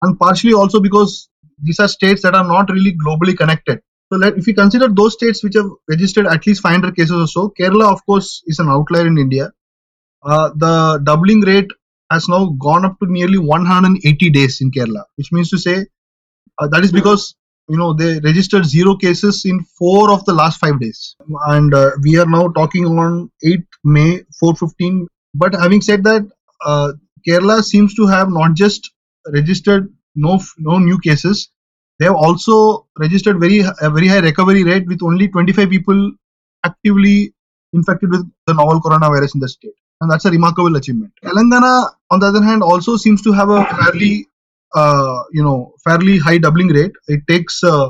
and 0.04 0.20
partially 0.20 0.54
also 0.54 0.80
because 0.80 1.30
these 1.64 1.80
are 1.80 1.88
states 1.88 2.22
that 2.24 2.36
are 2.36 2.48
not 2.48 2.70
really 2.70 2.96
globally 2.96 3.38
connected. 3.38 3.82
So 4.12 4.22
if 4.24 4.46
we 4.46 4.54
consider 4.54 4.88
those 4.88 5.14
states 5.14 5.44
which 5.44 5.56
have 5.56 5.70
registered 5.90 6.28
at 6.28 6.46
least 6.48 6.62
500 6.62 6.96
cases 6.96 7.12
or 7.12 7.28
so, 7.28 7.54
Kerala, 7.60 7.92
of 7.92 8.06
course, 8.06 8.42
is 8.48 8.60
an 8.60 8.70
outlier 8.70 9.08
in 9.08 9.18
India. 9.18 9.52
Uh, 10.24 10.50
the 10.56 11.02
doubling 11.04 11.42
rate 11.42 11.70
has 12.12 12.30
now 12.30 12.46
gone 12.60 12.86
up 12.86 13.00
to 13.00 13.12
nearly 13.12 13.38
180 13.38 14.30
days 14.32 14.62
in 14.62 14.72
Kerala, 14.72 15.04
which 15.16 15.32
means 15.32 15.50
to 15.50 15.58
say 15.58 15.86
uh, 16.60 16.68
that 16.68 16.84
is 16.84 16.92
because 16.92 17.36
you 17.70 17.78
know 17.78 17.94
they 17.94 18.20
registered 18.20 18.66
zero 18.66 18.96
cases 18.96 19.44
in 19.46 19.64
four 19.78 20.12
of 20.12 20.24
the 20.26 20.34
last 20.34 20.60
five 20.60 20.80
days, 20.80 21.16
and 21.48 21.74
uh, 21.74 21.92
we 22.02 22.18
are 22.18 22.26
now 22.26 22.48
talking 22.50 22.86
on 22.86 23.30
8th 23.46 23.68
May 23.84 24.22
4:15. 24.44 25.08
But 25.34 25.54
having 25.54 25.82
said 25.82 26.04
that, 26.06 26.28
uh, 26.66 26.94
Kerala 27.28 27.64
seems 27.64 27.94
to 27.96 28.08
have 28.08 28.30
not 28.30 28.56
just 28.56 28.90
registered 29.34 29.94
no 30.16 30.40
no 30.58 30.80
new 30.80 30.98
cases, 31.00 31.50
they 32.00 32.06
have 32.06 32.16
also 32.16 32.88
registered 33.00 33.40
very 33.40 33.60
a 33.82 33.90
very 33.90 34.08
high 34.08 34.20
recovery 34.20 34.64
rate 34.64 34.88
with 34.88 35.02
only 35.04 35.28
25 35.28 35.70
people 35.70 36.12
actively 36.66 37.34
infected 37.74 38.12
with 38.12 38.30
the 38.48 38.54
novel 38.54 38.82
coronavirus 38.82 39.36
in 39.36 39.42
the 39.42 39.50
state 39.50 39.78
and 40.02 40.12
that's 40.12 40.26
a 40.26 40.32
remarkable 40.32 40.76
achievement. 40.76 41.12
Telangana, 41.24 41.90
on 42.12 42.20
the 42.20 42.28
other 42.28 42.44
hand, 42.44 42.62
also 42.64 42.98
seems 42.98 43.22
to 43.24 43.32
have 43.32 43.50
a 43.50 43.66
fairly, 43.66 44.28
uh, 44.76 45.24
you 45.32 45.44
know, 45.44 45.74
fairly 45.84 46.18
high 46.18 46.38
doubling 46.38 46.68
rate. 46.68 46.92
It 47.08 47.22
takes 47.28 47.64
uh, 47.64 47.90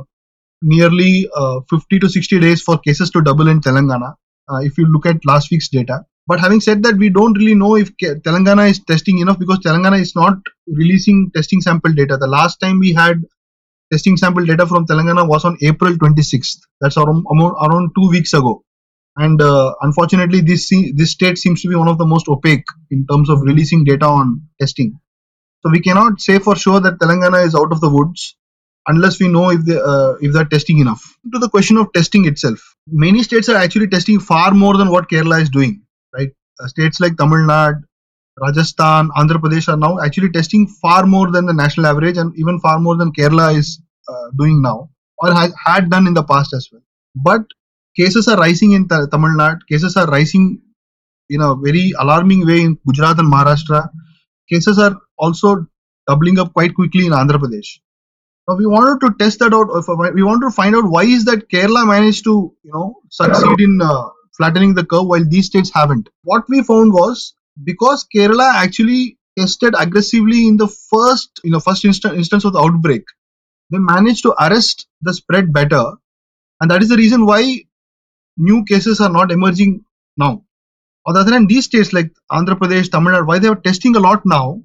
nearly 0.62 1.30
uh, 1.36 1.62
50 1.70 2.00
to 2.00 2.10
60 2.10 2.40
days 2.40 2.62
for 2.62 2.78
cases 2.78 3.12
to 3.12 3.22
double 3.22 3.48
in 3.48 3.62
Telangana. 3.62 4.16
Uh, 4.50 4.60
if 4.62 4.78
you 4.78 4.86
look 4.86 5.06
at 5.06 5.26
last 5.26 5.52
week's 5.52 5.68
data. 5.68 6.06
But 6.26 6.40
having 6.40 6.60
said 6.62 6.84
that, 6.84 6.96
we 6.96 7.10
don't 7.10 7.38
really 7.38 7.56
know 7.56 7.76
if 7.76 7.96
Telangana 7.98 8.70
is 8.70 8.80
testing 8.80 9.20
enough 9.20 9.40
because 9.40 9.60
Telangana 9.60 10.00
is 10.00 10.16
not 10.16 10.38
releasing 10.68 11.32
testing 11.34 11.62
sample 11.62 11.94
data. 11.94 12.18
The 12.18 12.28
last 12.28 12.60
time 12.60 12.80
we 12.80 12.94
had 12.94 13.24
testing 13.92 14.18
sample 14.18 14.46
data 14.46 14.68
from 14.68 14.86
Telangana 14.88 15.28
was 15.28 15.46
on 15.46 15.58
April 15.62 15.94
26th. 15.94 16.60
That's 16.82 16.98
around, 16.98 17.26
around 17.32 17.92
two 17.98 18.10
weeks 18.10 18.34
ago. 18.34 18.64
And 19.18 19.42
uh, 19.42 19.74
unfortunately 19.82 20.42
this 20.42 20.70
this 20.96 21.12
state 21.12 21.38
seems 21.40 21.62
to 21.64 21.70
be 21.70 21.76
one 21.76 21.88
of 21.88 21.98
the 21.98 22.06
most 22.06 22.28
opaque 22.30 22.66
in 22.92 23.06
terms 23.08 23.30
of 23.30 23.42
releasing 23.42 23.84
data 23.84 24.06
on 24.06 24.42
testing. 24.62 25.00
So 25.64 25.72
we 25.72 25.82
cannot 25.82 26.22
say 26.22 26.40
for 26.40 26.56
sure 26.56 26.80
that 26.82 27.00
telangana 27.00 27.46
is 27.46 27.56
out 27.56 27.72
of 27.72 27.82
the 27.82 27.90
woods 27.90 28.36
unless 28.88 29.20
we 29.20 29.28
know 29.28 29.50
if 29.52 29.66
they 29.66 29.80
uh, 29.80 30.14
if 30.22 30.34
they're 30.34 30.46
testing 30.46 30.80
enough. 30.80 31.04
To 31.34 31.40
the 31.40 31.50
question 31.50 31.78
of 31.78 31.94
testing 31.94 32.26
itself 32.26 32.76
many 32.88 33.24
states 33.24 33.50
are 33.50 33.58
actually 33.58 33.88
testing 33.88 34.20
far 34.20 34.52
more 34.52 34.78
than 34.78 34.90
what 34.90 35.10
kerala 35.10 35.42
is 35.42 35.50
doing 35.50 35.82
right? 36.18 36.30
Uh, 36.62 36.68
states 36.68 37.00
like 37.00 37.18
tamil 37.18 37.44
nadu 37.54 37.87
rajasthan 38.46 39.10
andhra 39.20 39.42
pradesh 39.44 39.68
are 39.74 39.82
now 39.86 39.94
actually 40.06 40.32
testing 40.38 40.66
far 40.84 41.02
more 41.16 41.28
than 41.36 41.46
the 41.52 41.58
national 41.64 41.88
average 41.92 42.18
and 42.24 42.38
even 42.44 42.60
far 42.66 42.78
more 42.88 42.98
than 43.02 43.12
kerala 43.20 43.48
is 43.62 43.70
uh, 44.12 44.28
doing 44.42 44.62
now 44.70 44.78
or 45.20 45.30
had 45.68 45.90
done 45.96 46.06
in 46.12 46.16
the 46.20 46.28
past 46.34 46.54
as 46.60 46.68
well 46.72 46.84
but 47.30 47.42
cases 47.98 48.28
are 48.28 48.38
rising 48.38 48.74
in 48.74 48.88
Tamil 48.88 49.32
Nadu, 49.42 49.60
cases 49.70 49.98
are 49.98 50.08
rising 50.08 50.62
in 51.30 51.42
a 51.42 51.56
very 51.56 51.94
alarming 52.00 52.46
way 52.46 52.62
in 52.62 52.78
Gujarat 52.88 53.20
and 53.20 53.32
Maharashtra. 53.32 53.90
Cases 54.50 54.80
are 54.80 54.96
also 55.18 55.66
doubling 56.08 56.40
up 56.40 56.54
quite 56.54 56.74
quickly 56.76 57.06
in 57.06 57.12
Andhra 57.12 57.40
Pradesh. 57.44 57.80
Now 58.48 58.56
we 58.56 58.66
wanted 58.66 59.06
to 59.06 59.14
test 59.20 59.40
that 59.40 59.54
out. 59.54 59.68
We 60.14 60.24
wanted 60.24 60.46
to 60.48 60.52
find 60.52 60.76
out 60.76 60.86
why 60.86 61.04
is 61.04 61.26
that 61.26 61.50
Kerala 61.50 61.86
managed 61.86 62.24
to, 62.26 62.54
you 62.64 62.72
know, 62.74 62.96
succeed 63.10 63.60
in 63.60 63.80
uh, 63.82 64.06
flattening 64.38 64.74
the 64.74 64.86
curve 64.86 65.08
while 65.08 65.26
these 65.28 65.48
states 65.48 65.72
haven't. 65.74 66.08
What 66.24 66.44
we 66.48 66.64
found 66.64 66.94
was 66.94 67.34
because 67.64 68.08
Kerala 68.14 68.54
actually 68.56 69.18
tested 69.38 69.74
aggressively 69.78 70.48
in 70.48 70.58
the 70.58 70.68
first, 70.68 71.40
you 71.44 71.52
know, 71.52 71.60
first 71.60 71.84
insta- 71.84 72.16
instance 72.16 72.46
of 72.46 72.54
the 72.54 72.60
outbreak, 72.60 73.04
they 73.72 73.78
managed 73.80 74.24
to 74.24 74.34
arrest 74.44 74.88
the 75.02 75.14
spread 75.14 75.54
better, 75.54 75.86
and 76.62 76.72
that 76.72 76.82
is 76.84 76.90
the 76.90 76.98
reason 76.98 77.26
why 77.26 77.64
new 78.38 78.64
cases 78.66 79.02
are 79.02 79.10
not 79.10 79.32
emerging 79.32 79.86
now. 80.18 80.44
On 81.08 81.14
the 81.16 81.22
other 81.22 81.34
hand, 81.34 81.50
these 81.50 81.66
states 81.66 81.94
like 81.94 82.12
Andhra 82.32 82.58
Pradesh, 82.60 82.92
Tamil 82.92 83.14
Nadu, 83.14 83.28
why 83.28 83.40
they 83.40 83.48
are 83.50 83.56
testing 83.56 83.96
a 83.96 84.00
lot 84.00 84.26
now, 84.26 84.62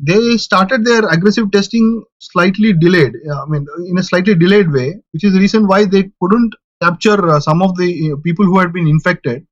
they 0.00 0.36
started 0.36 0.84
their 0.84 1.08
aggressive 1.08 1.50
testing 1.52 2.04
slightly 2.18 2.72
delayed. 2.72 3.14
I 3.32 3.46
mean, 3.48 3.66
in 3.88 3.98
a 3.98 4.02
slightly 4.02 4.34
delayed 4.34 4.72
way, 4.72 4.96
which 5.12 5.24
is 5.24 5.32
the 5.32 5.40
reason 5.40 5.66
why 5.66 5.86
they 5.86 6.10
couldn't 6.22 6.54
capture 6.82 7.30
uh, 7.30 7.40
some 7.40 7.62
of 7.62 7.76
the 7.76 8.12
uh, 8.12 8.16
people 8.24 8.44
who 8.46 8.58
had 8.58 8.72
been 8.72 8.86
infected 8.88 9.46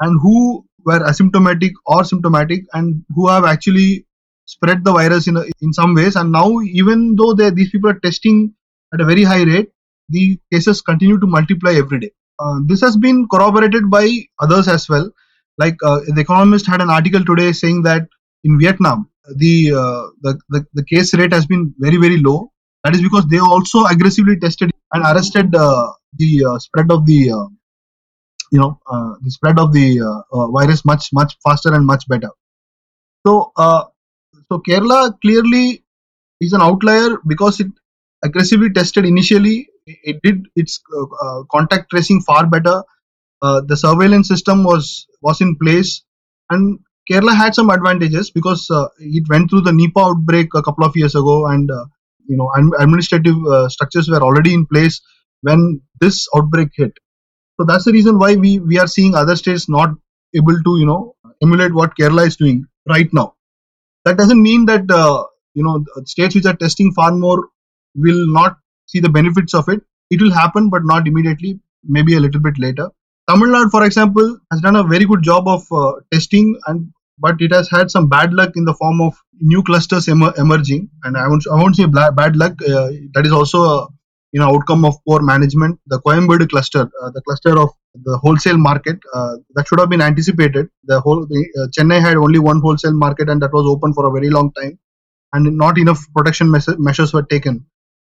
and 0.00 0.20
who 0.20 0.64
were 0.84 1.00
asymptomatic 1.00 1.72
or 1.86 2.04
symptomatic 2.04 2.64
and 2.72 3.04
who 3.14 3.28
have 3.28 3.44
actually 3.44 4.06
spread 4.46 4.84
the 4.84 4.92
virus 4.92 5.26
in 5.28 5.36
a, 5.36 5.44
in 5.60 5.72
some 5.72 5.94
ways. 5.94 6.16
And 6.16 6.32
now, 6.32 6.60
even 6.60 7.16
though 7.16 7.34
they, 7.34 7.50
these 7.50 7.70
people 7.70 7.90
are 7.90 8.00
testing 8.00 8.54
at 8.92 9.00
a 9.00 9.04
very 9.04 9.22
high 9.22 9.44
rate, 9.44 9.70
the 10.08 10.38
cases 10.52 10.80
continue 10.80 11.18
to 11.18 11.26
multiply 11.26 11.72
every 11.74 12.00
day. 12.00 12.10
Uh, 12.38 12.58
this 12.66 12.80
has 12.80 12.96
been 12.96 13.26
corroborated 13.32 13.90
by 13.90 14.18
others 14.40 14.68
as 14.68 14.88
well. 14.88 15.10
Like 15.58 15.76
uh, 15.84 16.00
the 16.06 16.20
Economist 16.20 16.66
had 16.66 16.80
an 16.80 16.90
article 16.90 17.24
today 17.24 17.52
saying 17.52 17.82
that 17.82 18.08
in 18.44 18.58
Vietnam, 18.58 19.08
the, 19.36 19.72
uh, 19.72 20.02
the 20.22 20.38
the 20.48 20.66
the 20.74 20.84
case 20.84 21.14
rate 21.14 21.32
has 21.32 21.46
been 21.46 21.72
very 21.78 21.96
very 21.96 22.16
low. 22.16 22.50
That 22.82 22.94
is 22.96 23.02
because 23.02 23.26
they 23.26 23.38
also 23.38 23.84
aggressively 23.84 24.36
tested 24.38 24.72
and 24.92 25.04
arrested 25.04 25.54
uh, 25.54 25.92
the 26.14 26.44
uh, 26.44 26.58
spread 26.58 26.90
of 26.90 27.06
the 27.06 27.30
uh, 27.30 27.46
you 28.52 28.60
know 28.60 28.80
uh, 28.92 29.14
the 29.22 29.30
spread 29.32 29.58
of 29.58 29.72
the 29.72 30.00
uh, 30.00 30.20
uh, 30.38 30.48
virus 30.58 30.84
much 30.84 31.06
much 31.12 31.36
faster 31.44 31.74
and 31.74 31.86
much 31.86 32.04
better. 32.08 32.30
So 33.26 33.52
so 34.48 34.58
Kerala 34.68 35.20
clearly 35.20 35.84
is 36.40 36.52
an 36.52 36.62
outlier 36.62 37.18
because 37.26 37.60
it 37.60 37.68
aggressively 38.24 38.70
tested 38.72 39.04
initially. 39.06 39.68
It 39.86 40.20
did 40.22 40.46
its 40.56 40.80
contact 41.50 41.90
tracing 41.90 42.22
far 42.22 42.46
better. 42.46 42.82
The 43.42 43.76
surveillance 43.76 44.28
system 44.28 44.64
was 44.64 45.06
was 45.22 45.40
in 45.40 45.56
place, 45.56 46.02
and 46.50 46.78
Kerala 47.10 47.36
had 47.36 47.54
some 47.54 47.70
advantages 47.70 48.30
because 48.30 48.70
uh, 48.70 48.88
it 49.00 49.24
went 49.28 49.50
through 49.50 49.62
the 49.62 49.72
Nipah 49.72 50.10
outbreak 50.10 50.48
a 50.54 50.62
couple 50.62 50.84
of 50.84 50.96
years 50.96 51.14
ago, 51.14 51.46
and 51.48 51.70
uh, 51.70 51.84
you 52.28 52.36
know 52.36 52.50
administrative 52.78 53.36
uh, 53.46 53.68
structures 53.68 54.08
were 54.08 54.22
already 54.22 54.54
in 54.54 54.66
place 54.66 55.00
when 55.42 55.82
this 56.00 56.28
outbreak 56.36 56.70
hit. 56.74 56.92
So 57.58 57.64
that's 57.66 57.84
the 57.84 57.92
reason 57.92 58.18
why 58.18 58.34
we 58.36 58.58
we 58.58 58.78
are 58.78 58.86
seeing 58.86 59.14
other 59.14 59.36
states 59.36 59.68
not 59.68 59.90
able 60.36 60.58
to 60.66 60.78
you 60.78 60.86
know 60.86 61.14
emulate 61.42 61.74
what 61.74 61.96
Kerala 61.96 62.26
is 62.26 62.36
doing 62.36 62.66
right 62.88 63.12
now. 63.12 63.34
That 64.04 64.16
doesn't 64.18 64.42
mean 64.42 64.66
that 64.66 64.90
uh, 64.90 65.24
you 65.54 65.64
know 65.64 65.84
states 66.06 66.34
which 66.34 66.46
are 66.46 66.56
testing 66.56 66.92
far 66.92 67.12
more 67.12 67.48
will 67.94 68.26
not 68.38 68.58
see 68.86 69.00
the 69.00 69.08
benefits 69.08 69.54
of 69.54 69.68
it. 69.68 69.82
It 70.10 70.20
will 70.20 70.32
happen, 70.32 70.70
but 70.70 70.82
not 70.84 71.06
immediately. 71.06 71.60
Maybe 71.84 72.14
a 72.16 72.20
little 72.20 72.40
bit 72.40 72.58
later. 72.58 72.88
Tamil 73.28 73.48
Nadu, 73.48 73.70
for 73.70 73.84
example, 73.84 74.38
has 74.50 74.60
done 74.60 74.76
a 74.76 74.82
very 74.84 75.04
good 75.04 75.22
job 75.22 75.48
of 75.48 75.64
uh, 75.72 75.92
testing, 76.12 76.56
and 76.66 76.90
but 77.18 77.40
it 77.40 77.52
has 77.52 77.68
had 77.70 77.90
some 77.90 78.08
bad 78.08 78.32
luck 78.34 78.52
in 78.56 78.64
the 78.64 78.74
form 78.74 79.00
of 79.00 79.14
new 79.40 79.62
clusters 79.62 80.08
emer- 80.08 80.34
emerging. 80.38 80.88
And 81.04 81.16
I 81.16 81.28
won't 81.28 81.44
I 81.52 81.56
won't 81.56 81.76
say 81.76 81.86
bla- 81.86 82.12
bad 82.12 82.36
luck. 82.36 82.54
Uh, 82.62 82.88
that 83.14 83.26
is 83.26 83.32
also 83.32 83.62
a 83.74 83.88
you 84.32 84.40
know 84.40 84.48
outcome 84.54 84.84
of 84.86 84.96
poor 85.06 85.22
management. 85.22 85.80
The 85.88 86.00
Koyambedu 86.00 86.48
cluster, 86.50 86.82
uh, 87.02 87.10
the 87.12 87.22
cluster 87.22 87.58
of 87.58 87.70
the 87.94 88.18
wholesale 88.18 88.58
market, 88.58 88.98
uh, 89.14 89.34
that 89.56 89.68
should 89.68 89.80
have 89.80 89.90
been 89.90 90.02
anticipated. 90.02 90.68
The 90.84 91.00
whole 91.00 91.26
the, 91.26 91.40
uh, 91.60 91.68
Chennai 91.76 92.00
had 92.00 92.16
only 92.18 92.40
one 92.40 92.60
wholesale 92.62 92.94
market, 92.94 93.30
and 93.30 93.42
that 93.42 93.52
was 93.52 93.66
open 93.66 93.94
for 93.94 94.06
a 94.08 94.12
very 94.12 94.30
long 94.30 94.52
time, 94.54 94.78
and 95.34 95.56
not 95.58 95.78
enough 95.78 96.00
protection 96.16 96.50
mes- 96.50 96.78
measures 96.78 97.14
were 97.14 97.22
taken. 97.24 97.66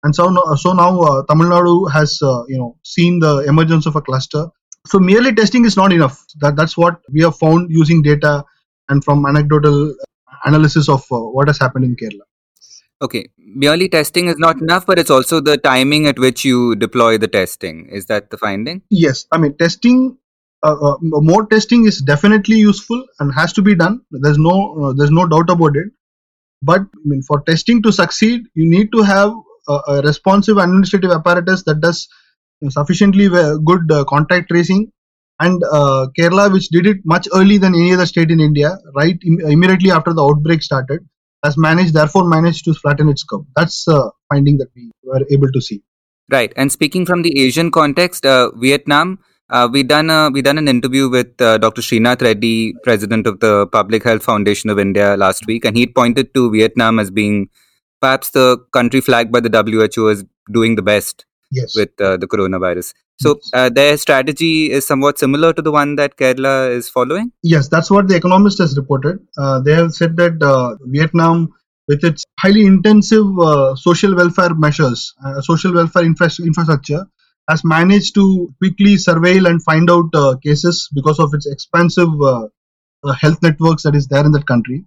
And 0.05 0.15
so, 0.17 0.25
so 0.57 0.73
now 0.75 1.01
uh, 1.03 1.23
Tamil 1.29 1.49
Nadu 1.49 1.91
has 1.93 2.19
uh, 2.23 2.45
you 2.49 2.59
know 2.59 2.77
seen 2.85 3.21
the 3.21 3.39
emergence 3.49 3.87
of 3.87 3.97
a 3.97 4.03
cluster. 4.03 4.47
So 4.87 4.99
merely 5.01 5.35
testing 5.35 5.67
is 5.67 5.77
not 5.77 5.93
enough. 5.93 6.25
That 6.41 6.57
that's 6.57 6.77
what 6.77 7.01
we 7.13 7.23
have 7.23 7.37
found 7.39 7.71
using 7.71 8.03
data 8.03 8.45
and 8.89 9.05
from 9.05 9.27
anecdotal 9.27 9.95
analysis 10.47 10.89
of 10.89 11.03
uh, 11.13 11.19
what 11.21 11.49
has 11.49 11.59
happened 11.59 11.85
in 11.87 11.97
Kerala. 11.97 12.30
Okay, 13.03 13.31
merely 13.39 13.89
testing 13.89 14.27
is 14.27 14.39
not 14.39 14.61
enough, 14.61 14.85
but 14.85 14.99
it's 14.99 15.11
also 15.11 15.41
the 15.41 15.57
timing 15.57 16.07
at 16.07 16.19
which 16.19 16.45
you 16.45 16.77
deploy 16.77 17.17
the 17.17 17.29
testing. 17.29 17.89
Is 17.89 18.07
that 18.07 18.31
the 18.31 18.37
finding? 18.37 18.83
Yes, 18.91 19.27
I 19.33 19.39
mean 19.39 19.57
testing. 19.57 20.19
Uh, 20.63 20.77
uh, 20.91 20.97
more 21.01 21.47
testing 21.47 21.87
is 21.87 22.03
definitely 22.03 22.57
useful 22.57 23.03
and 23.19 23.33
has 23.35 23.55
to 23.55 23.63
be 23.63 23.75
done. 23.75 24.03
There's 24.11 24.37
no 24.37 24.57
uh, 24.85 24.93
there's 24.93 25.11
no 25.11 25.27
doubt 25.27 25.49
about 25.49 25.77
it. 25.77 25.87
But 26.63 26.83
I 26.83 27.05
mean, 27.05 27.23
for 27.23 27.43
testing 27.43 27.83
to 27.85 27.93
succeed, 27.93 28.43
you 28.55 28.69
need 28.69 28.93
to 28.93 29.03
have 29.03 29.33
a, 29.67 29.81
a 29.89 30.03
responsive 30.03 30.59
administrative 30.59 31.11
apparatus 31.11 31.63
that 31.65 31.81
does 31.81 32.07
sufficiently 32.69 33.29
good 33.65 33.91
uh, 33.91 34.05
contact 34.05 34.51
tracing. 34.51 34.93
And 35.39 35.63
uh, 35.73 36.09
Kerala, 36.19 36.53
which 36.53 36.69
did 36.69 36.87
it 36.87 36.99
much 37.07 37.27
early 37.35 37.57
than 37.57 37.75
any 37.75 37.95
other 37.95 38.05
state 38.05 38.31
in 38.31 38.41
India, 38.41 38.77
right 38.95 39.19
Im- 39.25 39.41
immediately 39.41 39.91
after 39.91 40.13
the 40.13 40.23
outbreak 40.23 40.63
started, 40.63 41.01
has 41.45 41.57
managed, 41.57 41.95
therefore, 41.95 42.29
managed 42.29 42.65
to 42.67 42.75
flatten 42.75 43.09
its 43.09 43.23
curve. 43.25 43.45
That's 43.57 43.85
the 43.85 44.11
finding 44.29 44.59
that 44.59 44.69
we 44.75 44.91
were 45.03 45.25
able 45.31 45.51
to 45.53 45.61
see. 45.61 45.83
Right. 46.31 46.53
And 46.57 46.71
speaking 46.71 47.07
from 47.07 47.23
the 47.23 47.41
Asian 47.41 47.71
context, 47.71 48.25
uh, 48.25 48.51
Vietnam, 48.57 49.19
uh, 49.49 49.69
we 49.71 49.83
done 49.83 50.11
a, 50.11 50.31
we 50.31 50.43
done 50.43 50.59
an 50.59 50.69
interview 50.69 51.09
with 51.09 51.41
uh, 51.41 51.59
Dr. 51.59 51.83
Srinath 51.83 52.23
Reddy, 52.23 52.75
president 52.85 53.27
of 53.27 53.41
the 53.41 53.67
Public 53.67 54.05
Health 54.05 54.23
Foundation 54.23 54.71
of 54.71 54.79
India, 54.79 55.17
last 55.17 55.47
week, 55.47 55.65
and 55.65 55.77
he 55.77 55.87
pointed 55.87 56.33
to 56.35 56.53
Vietnam 56.53 57.01
as 57.01 57.11
being 57.11 57.49
perhaps 58.01 58.31
the 58.31 58.59
country 58.73 59.01
flagged 59.01 59.33
by 59.33 59.41
the 59.41 59.51
WHO 59.51 60.09
as 60.09 60.25
doing 60.53 60.77
the 60.77 60.83
best 60.83 61.25
Yes. 61.51 61.75
with 61.75 62.01
uh, 62.01 62.17
the 62.17 62.27
coronavirus. 62.27 62.95
So 63.21 63.39
uh, 63.53 63.69
their 63.69 63.97
strategy 63.99 64.71
is 64.71 64.87
somewhat 64.87 65.19
similar 65.19 65.53
to 65.53 65.61
the 65.61 65.71
one 65.71 65.97
that 65.97 66.17
Kerala 66.17 66.71
is 66.71 66.89
following. 66.89 67.33
Yes, 67.43 67.69
that's 67.69 67.91
what 67.91 68.09
the 68.09 68.17
Economist 68.17 68.59
has 68.59 68.77
reported. 68.77 69.19
Uh, 69.37 69.61
they 69.61 69.75
have 69.75 69.93
said 69.93 70.17
that 70.17 70.43
uh, 70.43 70.77
Vietnam, 70.83 71.53
with 71.87 72.03
its 72.03 72.25
highly 72.39 72.65
intensive 72.65 73.27
uh, 73.39 73.75
social 73.75 74.15
welfare 74.17 74.55
measures, 74.55 75.13
uh, 75.25 75.41
social 75.43 75.75
welfare 75.75 76.05
infra- 76.05 76.31
infrastructure, 76.43 77.05
has 77.49 77.63
managed 77.65 78.15
to 78.15 78.55
quickly 78.59 78.95
surveil 78.95 79.51
and 79.51 79.63
find 79.63 79.91
out 79.91 80.09
uh, 80.15 80.37
cases 80.43 80.89
because 80.95 81.19
of 81.19 81.35
its 81.35 81.47
expansive 81.47 82.09
uh, 82.23 82.47
uh, 83.05 83.13
health 83.13 83.43
networks 83.43 83.83
that 83.83 83.97
is 83.97 84.07
there 84.07 84.25
in 84.25 84.33
that 84.33 84.47
country. 84.47 84.85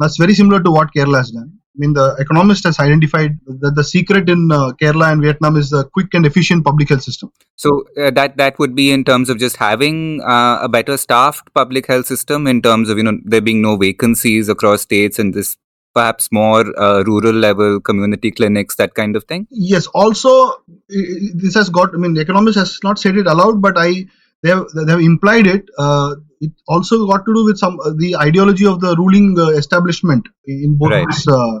That's 0.00 0.16
very 0.16 0.34
similar 0.34 0.62
to 0.62 0.70
what 0.70 0.92
Kerala 0.94 1.18
has 1.18 1.30
done. 1.30 1.59
I 1.80 1.86
mean, 1.86 1.94
the 1.94 2.14
Economist 2.18 2.64
has 2.64 2.78
identified 2.78 3.38
that 3.46 3.74
the 3.74 3.82
secret 3.82 4.28
in 4.28 4.50
uh, 4.52 4.72
Kerala 4.72 5.12
and 5.12 5.22
Vietnam 5.22 5.56
is 5.56 5.70
the 5.70 5.84
quick 5.84 6.08
and 6.12 6.26
efficient 6.26 6.62
public 6.62 6.90
health 6.90 7.02
system. 7.02 7.32
So 7.56 7.84
uh, 7.96 8.10
that 8.10 8.36
that 8.36 8.58
would 8.58 8.74
be 8.74 8.90
in 8.90 9.02
terms 9.02 9.30
of 9.30 9.38
just 9.38 9.56
having 9.56 10.20
uh, 10.20 10.58
a 10.60 10.68
better 10.68 10.98
staffed 10.98 11.54
public 11.54 11.86
health 11.86 12.04
system, 12.06 12.46
in 12.46 12.60
terms 12.60 12.90
of 12.90 12.98
you 12.98 13.04
know 13.04 13.18
there 13.24 13.40
being 13.40 13.62
no 13.62 13.76
vacancies 13.76 14.50
across 14.50 14.82
states 14.82 15.18
and 15.18 15.32
this 15.32 15.56
perhaps 15.94 16.30
more 16.30 16.78
uh, 16.78 17.02
rural 17.04 17.32
level 17.32 17.80
community 17.80 18.30
clinics, 18.30 18.76
that 18.76 18.94
kind 18.94 19.16
of 19.16 19.24
thing. 19.24 19.46
yes 19.50 19.86
also 19.88 20.62
this 20.88 21.54
has 21.54 21.68
got 21.68 21.94
i 21.94 21.98
mean 21.98 22.14
the 22.14 22.20
economist 22.20 22.56
has 22.56 22.78
not 22.84 22.98
said 22.98 23.16
it 23.16 23.26
aloud 23.26 23.60
but 23.60 23.76
i 23.76 24.04
they 24.42 24.50
have 24.50 24.66
they 24.74 24.90
have 24.90 25.00
implied 25.00 25.46
it 25.46 25.64
uh, 25.78 26.14
it 26.40 26.52
also 26.66 27.06
got 27.06 27.24
to 27.26 27.34
do 27.34 27.44
with 27.44 27.58
some 27.58 27.78
uh, 27.80 27.90
the 27.96 28.16
ideology 28.16 28.66
of 28.66 28.80
the 28.80 28.94
ruling 28.96 29.38
uh, 29.38 29.48
establishment 29.48 30.28
in 30.46 30.76
both 30.78 30.90
Right. 30.90 31.06
these 31.10 31.28
uh, 31.28 31.60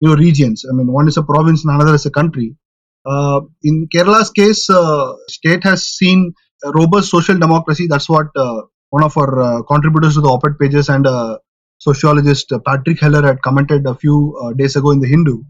you 0.00 0.08
know 0.08 0.14
regions. 0.14 0.64
I 0.70 0.74
mean 0.74 0.92
one 0.92 1.08
is 1.08 1.16
a 1.16 1.22
province 1.22 1.64
and 1.64 1.74
another 1.74 1.94
is 1.94 2.06
a 2.06 2.10
country. 2.10 2.56
Uh, 3.04 3.40
in 3.62 3.88
kerala's 3.94 4.30
case 4.30 4.68
uh, 4.68 5.14
state 5.28 5.62
has 5.64 5.86
seen 5.86 6.34
robust 6.64 7.10
social 7.10 7.38
democracy. 7.38 7.86
That's 7.88 8.08
what 8.08 8.26
uh, 8.36 8.62
one 8.90 9.04
of 9.04 9.16
our 9.16 9.40
uh, 9.40 9.62
contributors 9.62 10.14
to 10.14 10.20
the 10.20 10.28
op-ed 10.28 10.58
pages 10.58 10.88
and 10.88 11.06
uh, 11.06 11.38
sociologist 11.78 12.52
uh, 12.52 12.58
patrick 12.66 13.00
heller 13.00 13.22
had 13.26 13.42
commented 13.42 13.86
a 13.86 13.94
few 13.94 14.16
days 14.56 14.76
ago 14.76 14.90
in 14.90 15.00
the 15.00 15.08
hindu 15.08 15.42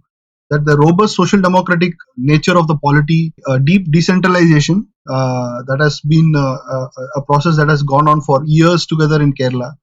that 0.50 0.64
the 0.64 0.76
robust 0.76 1.16
social 1.16 1.40
democratic 1.40 1.92
nature 2.16 2.56
of 2.56 2.68
the 2.68 2.76
polity, 2.76 3.32
deep 3.64 3.90
decentralization 3.90 4.86
that 5.06 5.78
has 5.80 6.00
been 6.00 6.32
a 6.36 7.22
process 7.22 7.56
that 7.56 7.68
has 7.68 7.82
gone 7.82 8.06
on 8.06 8.20
for 8.20 8.42
years 8.44 8.86
together 8.86 9.20
in 9.20 9.32
Kerala, 9.34 9.74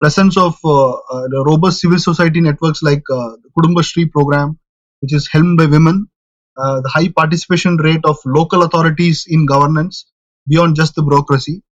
presence 0.00 0.36
of 0.36 0.56
uh, 0.64 0.92
uh, 0.92 1.28
robust 1.46 1.80
civil 1.80 1.98
society 1.98 2.40
networks 2.40 2.82
like 2.82 3.02
uh, 3.12 3.32
the 3.42 3.50
Kudumbashree 3.58 4.10
program, 4.10 4.58
which 5.00 5.14
is 5.14 5.28
helmed 5.30 5.58
by 5.58 5.66
women, 5.66 6.08
the 6.56 6.90
high 6.92 7.08
participation 7.08 7.76
rate 7.78 8.04
of 8.04 8.18
local 8.26 8.62
authorities 8.64 9.26
in 9.28 9.46
governance 9.46 10.06
beyond 10.48 10.76
just 10.76 10.94
the 10.96 11.02
bureaucracy. 11.02 11.62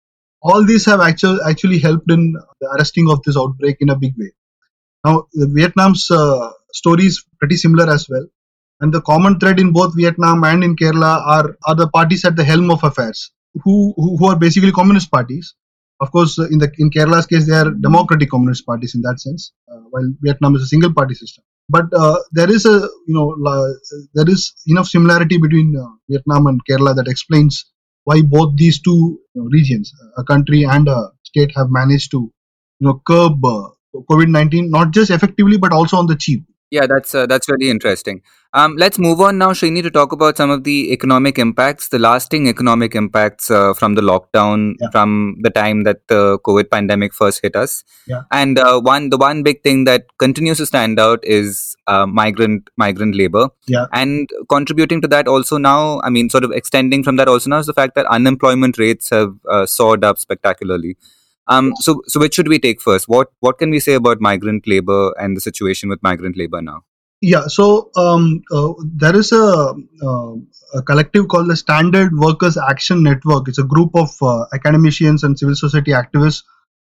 All 0.43 0.65
these 0.65 0.87
have 0.87 1.01
actually 1.01 1.41
actually 1.49 1.79
helped 1.81 2.11
in 2.11 2.35
the 2.61 2.69
arresting 2.77 3.11
of 3.11 3.23
this 3.25 3.37
outbreak 3.37 3.79
in 3.81 3.91
a 3.91 3.97
big 3.97 4.15
way. 4.19 4.33
Now, 5.05 5.27
Vietnam's 5.35 6.11
story 6.73 7.07
is 7.07 7.25
pretty 7.41 7.57
similar 7.57 7.91
as 7.93 8.09
well 8.09 8.27
and 8.81 8.95
the 8.95 9.03
common 9.03 9.41
thread 9.41 9.61
in 9.61 9.73
both 9.73 9.97
Vietnam 9.97 10.45
and 10.45 10.65
in 10.65 10.77
Kerala 10.77 11.15
are 11.37 11.57
are 11.67 11.77
the 11.77 11.89
parties 11.89 12.25
at 12.25 12.37
the 12.37 12.45
helm 12.45 12.71
of 12.71 12.85
affairs, 12.85 13.33
who 13.65 13.95
who, 13.97 14.19
who 14.19 14.27
are 14.29 14.37
basically 14.37 14.73
communist 14.73 15.11
parties. 15.11 15.55
Of 16.01 16.13
course, 16.13 16.39
uh, 16.39 16.49
in 16.51 16.59
the 16.59 16.71
in 16.79 16.91
Kerala's 16.91 17.27
case, 17.27 17.47
they 17.47 17.55
are 17.55 17.71
democratic 17.71 18.31
communist 18.31 18.67
parties 18.67 18.95
in 18.95 19.03
that 19.03 19.19
sense, 19.19 19.53
uh, 19.71 19.81
while 19.91 20.09
Vietnam 20.21 20.55
is 20.57 20.63
a 20.63 20.67
single 20.67 20.93
party 20.93 21.15
system. 21.15 21.43
But 21.69 21.87
uh, 21.97 22.19
there 22.33 22.51
is 22.51 22.67
a 22.67 22.89
you 23.07 23.15
know 23.15 23.35
there 24.15 24.29
is 24.29 24.53
enough 24.67 24.89
similarity 24.89 25.39
between 25.39 25.75
Vietnam 26.09 26.47
and 26.49 26.61
Kerala 26.69 26.95
that 26.97 27.09
explains 27.09 27.65
why 28.05 28.23
both 28.23 28.57
these 28.57 28.81
two 28.81 29.19
you 29.35 29.43
know, 29.43 29.49
regions, 29.51 29.93
a 30.17 30.23
country 30.23 30.63
and 30.65 30.87
a 30.87 31.11
state, 31.25 31.53
have 31.57 31.71
managed 31.71 32.11
to 32.13 32.31
you 32.81 32.87
know 32.87 33.01
curb 33.07 33.41
COVID 34.11 34.29
nineteen 34.29 34.71
not 34.71 34.91
just 34.91 35.11
effectively 35.11 35.57
but 35.57 35.73
also 35.73 35.97
on 35.97 36.07
the 36.07 36.17
cheap. 36.17 36.45
Yeah, 36.71 36.87
that's 36.87 37.15
uh, 37.15 37.27
that's 37.27 37.49
really 37.49 37.71
interesting. 37.71 38.23
Um, 38.53 38.75
let's 38.77 38.99
move 38.99 39.21
on 39.21 39.39
now, 39.39 39.51
Srini, 39.53 39.83
to 39.83 39.91
talk 39.91 40.13
about 40.13 40.37
some 40.37 40.51
of 40.51 40.65
the 40.65 40.91
economic 40.93 41.39
impacts, 41.39 41.89
the 41.89 41.99
lasting 41.99 42.49
economic 42.49 42.95
impacts 42.95 43.51
uh, 43.51 43.75
from 43.75 43.95
the 43.95 44.01
lockdown, 44.03 44.75
Yeah. 44.81 44.89
from 44.91 45.37
the 45.43 45.51
time 45.51 45.85
that 45.85 45.99
the 46.09 46.39
COVID 46.41 46.71
pandemic 46.71 47.13
first 47.15 47.41
hit 47.43 47.55
us. 47.55 47.85
Yeah. 48.09 48.23
And 48.33 48.59
uh, 48.59 48.81
one, 48.81 49.11
the 49.11 49.19
one 49.19 49.43
big 49.43 49.63
thing 49.63 49.85
that 49.85 50.07
continues 50.19 50.57
to 50.57 50.67
stand 50.67 50.99
out 50.99 51.21
is 51.23 51.77
uh, 51.87 52.07
migrant 52.07 52.71
migrant 52.77 53.15
labor. 53.15 53.51
Yeah. 53.69 53.87
And 53.93 54.29
contributing 54.49 55.03
to 55.03 55.09
that 55.09 55.29
also 55.29 55.59
now, 55.59 56.01
I 56.03 56.11
mean, 56.11 56.31
sort 56.31 56.43
of 56.45 56.51
extending 56.51 57.05
from 57.05 57.17
that 57.17 57.29
also 57.29 57.51
now 57.51 57.59
is 57.59 57.67
the 57.67 57.75
fact 57.75 57.95
that 57.95 58.07
unemployment 58.07 58.79
rates 58.79 59.11
have 59.11 59.35
uh, 59.49 59.67
soared 59.67 60.03
up 60.03 60.19
spectacularly. 60.19 60.97
Um, 61.49 61.73
so, 61.77 62.03
so 62.07 62.21
which 62.21 62.35
should 62.35 62.49
we 62.49 62.59
take 62.59 62.81
first? 62.81 63.09
What 63.09 63.29
what 63.41 63.59
can 63.59 63.71
we 63.71 63.81
say 63.81 63.95
about 63.95 64.21
migrant 64.21 64.67
labor 64.67 65.15
and 65.19 65.37
the 65.37 65.41
situation 65.41 65.89
with 65.89 66.03
migrant 66.03 66.37
labor 66.37 66.61
now? 66.61 66.83
Yeah, 67.23 67.47
so 67.47 67.91
um, 67.97 68.43
uh, 68.53 68.75
there 68.85 69.17
is 69.17 69.33
a, 69.33 69.75
uh, 70.03 70.33
a 70.75 70.83
collective 70.83 71.29
called 71.29 71.49
the 71.49 71.57
Stranded 71.57 72.13
Workers 72.13 72.59
Action 72.59 73.03
Network. 73.03 73.49
It's 73.49 73.59
a 73.59 73.65
group 73.65 73.91
of 73.95 74.11
uh, 74.21 74.45
academicians 74.53 75.25
and 75.25 75.39
civil 75.39 75.57
society 75.57 75.93
activists 75.93 76.43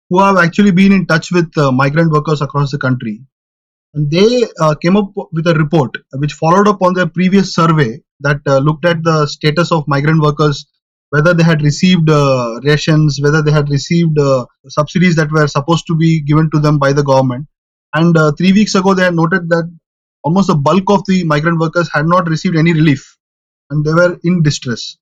who 0.08 0.20
have 0.20 0.38
actually 0.38 0.70
been 0.70 0.92
in 0.92 1.06
touch 1.06 1.30
with 1.30 1.56
uh, 1.58 1.70
migrant 1.72 2.10
workers 2.10 2.40
across 2.40 2.70
the 2.70 2.78
country. 2.78 3.20
And 3.92 4.10
they 4.10 4.44
uh, 4.60 4.74
came 4.76 4.96
up 4.96 5.12
with 5.30 5.46
a 5.46 5.54
report 5.54 5.96
which 6.14 6.32
followed 6.32 6.68
up 6.68 6.80
on 6.82 6.94
their 6.94 7.06
previous 7.06 7.54
survey 7.54 8.00
that 8.20 8.40
uh, 8.46 8.58
looked 8.58 8.86
at 8.86 9.04
the 9.04 9.26
status 9.26 9.70
of 9.70 9.86
migrant 9.86 10.22
workers, 10.22 10.66
whether 11.14 11.32
they 11.34 11.44
had 11.44 11.62
received 11.62 12.10
uh, 12.10 12.60
rations, 12.64 13.20
whether 13.22 13.42
they 13.42 13.52
had 13.58 13.68
received 13.70 14.18
uh, 14.18 14.44
subsidies 14.68 15.14
that 15.16 15.30
were 15.30 15.46
supposed 15.56 15.86
to 15.86 15.94
be 15.96 16.20
given 16.22 16.50
to 16.50 16.58
them 16.58 16.78
by 16.78 16.92
the 16.92 17.04
government. 17.04 17.46
And 17.94 18.16
uh, 18.16 18.32
three 18.38 18.52
weeks 18.52 18.74
ago, 18.74 18.94
they 18.94 19.04
had 19.04 19.14
noted 19.14 19.48
that 19.50 19.70
almost 20.24 20.48
the 20.48 20.56
bulk 20.56 20.90
of 20.90 21.04
the 21.06 21.22
migrant 21.24 21.60
workers 21.60 21.88
had 21.92 22.06
not 22.06 22.28
received 22.28 22.56
any 22.56 22.72
relief 22.72 23.16
and 23.70 23.84
they 23.84 23.94
were 23.94 24.18
in 24.24 24.42
distress. 24.42 24.96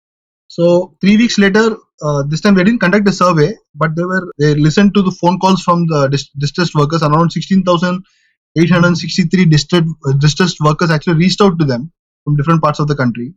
So 0.49 0.95
three 1.01 1.17
weeks 1.17 1.39
later, 1.39 1.77
uh, 2.03 2.25
this 2.29 2.43
time 2.43 2.55
they 2.55 2.65
didn't 2.65 2.81
conduct 2.81 3.09
a 3.09 3.13
survey, 3.13 3.55
but 3.75 3.97
they 3.97 4.05
were 4.05 4.31
they 4.39 4.55
listened 4.55 4.93
to 4.95 5.03
the 5.03 5.11
phone 5.13 5.39
calls 5.39 5.63
from 5.63 5.87
the 5.87 6.09
dis- 6.09 6.29
distressed 6.39 6.75
workers. 6.75 7.03
Around 7.03 7.33
16,863 7.33 9.45
distressed 9.47 9.87
uh, 10.07 10.13
distressed 10.13 10.59
workers 10.61 10.91
actually 10.91 11.17
reached 11.25 11.41
out 11.41 11.59
to 11.59 11.65
them 11.65 11.91
from 12.25 12.37
different 12.37 12.63
parts 12.63 12.81
of 12.81 12.89
the 12.89 12.95
country, 12.95 13.33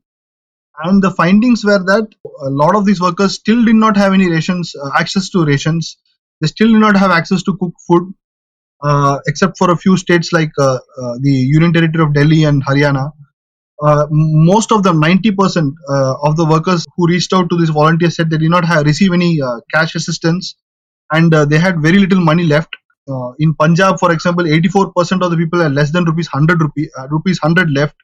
and 0.83 1.01
the 1.01 1.11
findings 1.11 1.63
were 1.63 1.79
that 1.79 2.07
a 2.45 2.49
lot 2.49 2.75
of 2.75 2.85
these 2.85 2.99
workers 3.01 3.35
still 3.35 3.63
did 3.63 3.75
not 3.75 3.95
have 3.97 4.13
any 4.13 4.29
rations 4.29 4.75
uh, 4.75 4.89
access 4.99 5.29
to 5.29 5.45
rations. 5.45 5.97
They 6.41 6.47
still 6.47 6.71
did 6.71 6.79
not 6.79 6.97
have 6.97 7.11
access 7.11 7.43
to 7.43 7.57
cook 7.57 7.73
food, 7.87 8.13
uh, 8.83 9.19
except 9.27 9.57
for 9.57 9.71
a 9.71 9.77
few 9.77 9.97
states 9.97 10.33
like 10.33 10.51
uh, 10.59 10.75
uh, 11.01 11.15
the 11.21 11.31
Union 11.31 11.73
Territory 11.73 12.03
of 12.03 12.13
Delhi 12.13 12.43
and 12.43 12.65
Haryana. 12.65 13.11
Uh, 13.81 14.05
most 14.09 14.71
of 14.71 14.83
them, 14.83 15.01
90% 15.01 15.71
uh, 15.89 16.15
of 16.23 16.37
the 16.37 16.45
workers 16.45 16.85
who 16.95 17.07
reached 17.07 17.33
out 17.33 17.49
to 17.49 17.57
these 17.57 17.69
volunteers 17.69 18.15
said 18.15 18.29
they 18.29 18.37
did 18.37 18.49
not 18.49 18.65
have, 18.65 18.85
receive 18.85 19.13
any 19.13 19.39
cash 19.73 19.95
assistance 19.95 20.55
and 21.11 21.31
they 21.31 21.57
had 21.57 21.81
very 21.81 21.99
little 21.99 22.21
money 22.21 22.45
left. 22.45 22.73
In 23.39 23.53
Punjab, 23.53 23.99
for 23.99 24.11
example, 24.11 24.45
84% 24.45 25.21
of 25.23 25.31
the 25.31 25.37
people 25.37 25.59
had 25.61 25.73
less 25.73 25.91
than 25.91 26.05
rupees 26.05 26.29
100 26.31 26.61
rupee, 26.61 26.89
rupees 27.09 27.39
100 27.41 27.69
left. 27.71 27.95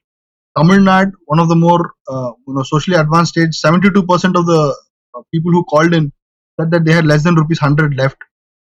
Tamil 0.57 0.79
Nadu, 0.81 1.13
one 1.25 1.39
of 1.39 1.49
the 1.49 1.55
more 1.55 1.93
uh, 2.09 2.31
you 2.47 2.53
know 2.55 2.63
socially 2.63 2.97
advanced 2.97 3.33
states, 3.33 3.61
72% 3.65 3.95
of 4.39 4.45
the 4.47 4.75
uh, 5.15 5.21
people 5.33 5.51
who 5.51 5.63
called 5.65 5.93
in 5.93 6.11
said 6.59 6.71
that 6.71 6.85
they 6.85 6.93
had 6.93 7.05
less 7.05 7.23
than 7.23 7.35
rupees 7.35 7.61
100 7.61 7.95
left. 7.97 8.17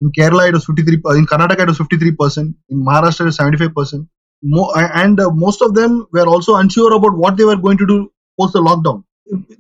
In 0.01 0.11
Kerala, 0.13 0.49
it 0.49 0.53
was 0.55 0.65
53. 0.65 1.01
uh, 1.05 1.11
In 1.15 1.27
Karnataka, 1.27 1.61
it 1.61 1.69
was 1.69 1.77
53 1.79 2.11
percent. 2.13 2.55
In 2.69 2.85
Maharashtra, 2.85 3.21
it 3.21 3.25
was 3.25 3.37
75 3.37 3.75
percent. 3.75 4.07
And 4.43 5.19
uh, 5.19 5.31
most 5.31 5.61
of 5.61 5.75
them 5.75 6.07
were 6.13 6.27
also 6.27 6.55
unsure 6.57 6.93
about 6.95 7.17
what 7.17 7.37
they 7.37 7.45
were 7.45 7.57
going 7.57 7.77
to 7.79 7.87
do 7.87 8.11
post 8.39 8.53
the 8.53 8.61
lockdown. 8.61 9.03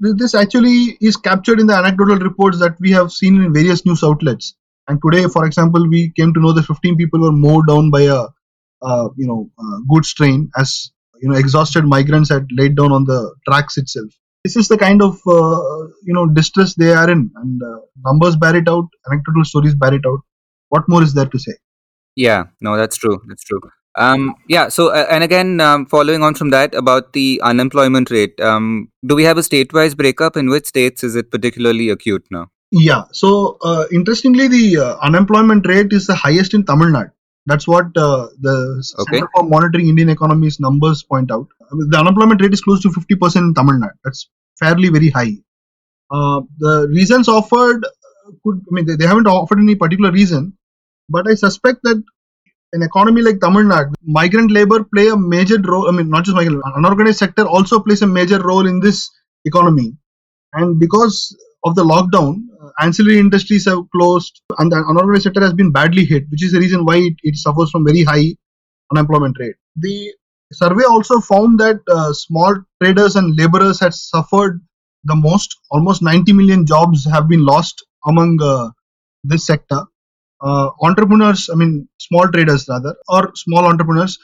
This 0.01 0.35
actually 0.35 0.97
is 1.01 1.17
captured 1.17 1.59
in 1.59 1.67
the 1.67 1.75
anecdotal 1.75 2.17
reports 2.19 2.59
that 2.59 2.77
we 2.79 2.91
have 2.93 3.11
seen 3.11 3.43
in 3.43 3.53
various 3.53 3.85
news 3.85 4.03
outlets. 4.03 4.55
And 4.87 4.99
today, 5.05 5.27
for 5.27 5.45
example, 5.45 5.87
we 5.89 6.11
came 6.17 6.33
to 6.33 6.41
know 6.41 6.53
that 6.53 6.63
15 6.65 6.97
people 6.97 7.21
were 7.21 7.33
mowed 7.33 7.67
down 7.67 7.91
by 7.91 8.03
a, 8.03 8.27
uh, 8.81 9.09
you 9.17 9.27
know, 9.27 9.51
uh, 9.59 9.79
goods 9.93 10.13
train 10.13 10.49
as 10.57 10.91
you 11.21 11.29
know 11.29 11.35
exhausted 11.35 11.85
migrants 11.85 12.29
had 12.29 12.47
laid 12.51 12.75
down 12.75 12.91
on 12.91 13.05
the 13.05 13.33
tracks 13.47 13.77
itself. 13.77 14.11
This 14.43 14.55
is 14.55 14.67
the 14.67 14.77
kind 14.77 15.01
of 15.01 15.19
uh, 15.27 15.59
you 16.03 16.13
know 16.13 16.27
distress 16.27 16.75
they 16.75 16.93
are 16.93 17.09
in, 17.09 17.29
and 17.35 17.61
uh, 17.63 17.79
numbers 18.05 18.35
bear 18.35 18.55
it 18.55 18.67
out. 18.67 18.87
Anecdotal 19.09 19.45
stories 19.45 19.75
bear 19.75 19.93
it 19.93 20.05
out. 20.05 20.19
What 20.69 20.87
more 20.87 21.03
is 21.03 21.13
there 21.13 21.25
to 21.25 21.39
say? 21.39 21.53
Yeah, 22.15 22.45
no, 22.59 22.77
that's 22.77 22.97
true. 22.97 23.21
That's 23.27 23.43
true. 23.43 23.61
Um, 23.97 24.35
yeah. 24.47 24.69
So, 24.69 24.89
uh, 24.89 25.05
and 25.09 25.23
again, 25.23 25.59
um, 25.59 25.85
following 25.85 26.23
on 26.23 26.33
from 26.35 26.49
that 26.51 26.73
about 26.73 27.13
the 27.13 27.41
unemployment 27.43 28.09
rate, 28.09 28.39
um, 28.39 28.89
do 29.05 29.15
we 29.15 29.23
have 29.23 29.37
a 29.37 29.43
state-wise 29.43 29.95
breakup? 29.95 30.37
In 30.37 30.49
which 30.49 30.65
states 30.65 31.03
is 31.03 31.15
it 31.15 31.29
particularly 31.29 31.89
acute 31.89 32.25
now? 32.31 32.47
Yeah. 32.71 33.03
So 33.11 33.57
uh, 33.61 33.85
interestingly, 33.91 34.47
the 34.47 34.77
uh, 34.77 34.97
unemployment 35.01 35.67
rate 35.67 35.91
is 35.91 36.07
the 36.07 36.15
highest 36.15 36.53
in 36.53 36.65
Tamil 36.65 36.87
Nadu. 36.87 37.11
That's 37.45 37.67
what 37.67 37.87
uh, 37.97 38.27
the 38.41 38.83
Okay. 38.99 39.17
Center 39.17 39.29
for 39.35 39.43
Monitoring 39.43 39.89
Indian 39.89 40.09
Economy's 40.09 40.59
numbers 40.59 41.03
point 41.03 41.31
out. 41.31 41.47
The 41.71 41.97
unemployment 41.99 42.41
rate 42.41 42.53
is 42.53 42.61
close 42.61 42.81
to 42.83 42.89
50% 42.89 43.37
in 43.37 43.53
Tamil 43.53 43.75
Nadu. 43.75 43.91
That's 44.03 44.29
fairly 44.59 44.89
very 44.89 45.09
high. 45.09 45.33
Uh, 46.11 46.41
the 46.59 46.87
reasons 46.89 47.27
offered 47.29 47.85
uh, 47.85 48.31
could, 48.43 48.57
I 48.69 48.71
mean, 48.71 48.85
they, 48.87 48.95
they 48.95 49.07
haven't 49.07 49.27
offered 49.27 49.59
any 49.59 49.75
particular 49.75 50.11
reason, 50.11 50.57
but 51.09 51.27
I 51.29 51.35
suspect 51.35 51.79
that 51.83 52.03
an 52.73 52.83
economy 52.83 53.21
like 53.21 53.39
Tamil 53.41 53.63
Nadu, 53.63 53.93
migrant 54.03 54.51
labor 54.51 54.83
play 54.95 55.09
a 55.09 55.17
major 55.17 55.59
role. 55.61 55.89
I 55.89 55.91
mean, 55.91 56.09
not 56.09 56.25
just 56.25 56.35
migrant, 56.35 56.61
unorganized 56.75 57.19
sector 57.19 57.45
also 57.45 57.79
plays 57.79 58.01
a 58.03 58.07
major 58.07 58.39
role 58.41 58.67
in 58.67 58.79
this 58.81 59.09
economy. 59.45 59.93
And 60.53 60.79
because 60.79 61.35
of 61.65 61.75
the 61.75 61.83
lockdown, 61.85 62.43
ancillary 62.79 63.19
industries 63.19 63.65
have 63.65 63.89
closed, 63.95 64.41
and 64.59 64.71
the 64.71 64.83
unorganized 64.87 65.23
sector 65.23 65.41
has 65.41 65.53
been 65.53 65.71
badly 65.71 66.05
hit, 66.05 66.25
which 66.29 66.43
is 66.43 66.51
the 66.51 66.59
reason 66.59 66.85
why 66.85 66.97
it, 66.97 67.13
it 67.23 67.35
suffers 67.35 67.71
from 67.71 67.85
very 67.85 68.03
high 68.03 68.35
unemployment 68.91 69.37
rate. 69.39 69.55
The 69.75 70.13
survey 70.51 70.83
also 70.83 71.19
found 71.19 71.59
that 71.59 71.77
uh, 71.87 72.13
small 72.13 72.55
traders 72.81 73.15
and 73.15 73.37
laborers 73.37 73.79
had 73.79 73.93
suffered 73.93 74.61
the 75.05 75.15
most. 75.15 75.57
Almost 75.71 76.01
90 76.01 76.33
million 76.33 76.65
jobs 76.65 77.05
have 77.05 77.27
been 77.27 77.45
lost 77.45 77.85
among 78.05 78.39
uh, 78.41 78.69
this 79.23 79.45
sector. 79.45 79.83
Uh, 80.41 80.69
entrepreneurs, 80.81 81.49
I 81.51 81.55
mean, 81.55 81.87
small 81.99 82.27
traders 82.27 82.67
rather, 82.67 82.95
or 83.07 83.31
small 83.35 83.65
entrepreneurs, 83.65 84.17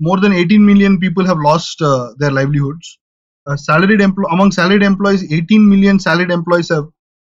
more 0.00 0.18
than 0.18 0.32
18 0.32 0.64
million 0.64 0.98
people 0.98 1.24
have 1.26 1.38
lost 1.38 1.80
uh, 1.82 2.12
their 2.18 2.30
livelihoods. 2.30 2.98
Uh, 3.46 3.56
salaried 3.56 4.00
empl- 4.00 4.30
among 4.32 4.50
salaried 4.50 4.82
employees, 4.82 5.30
18 5.32 5.68
million 5.68 5.98
salaried 5.98 6.30
employees 6.30 6.68
have 6.70 6.84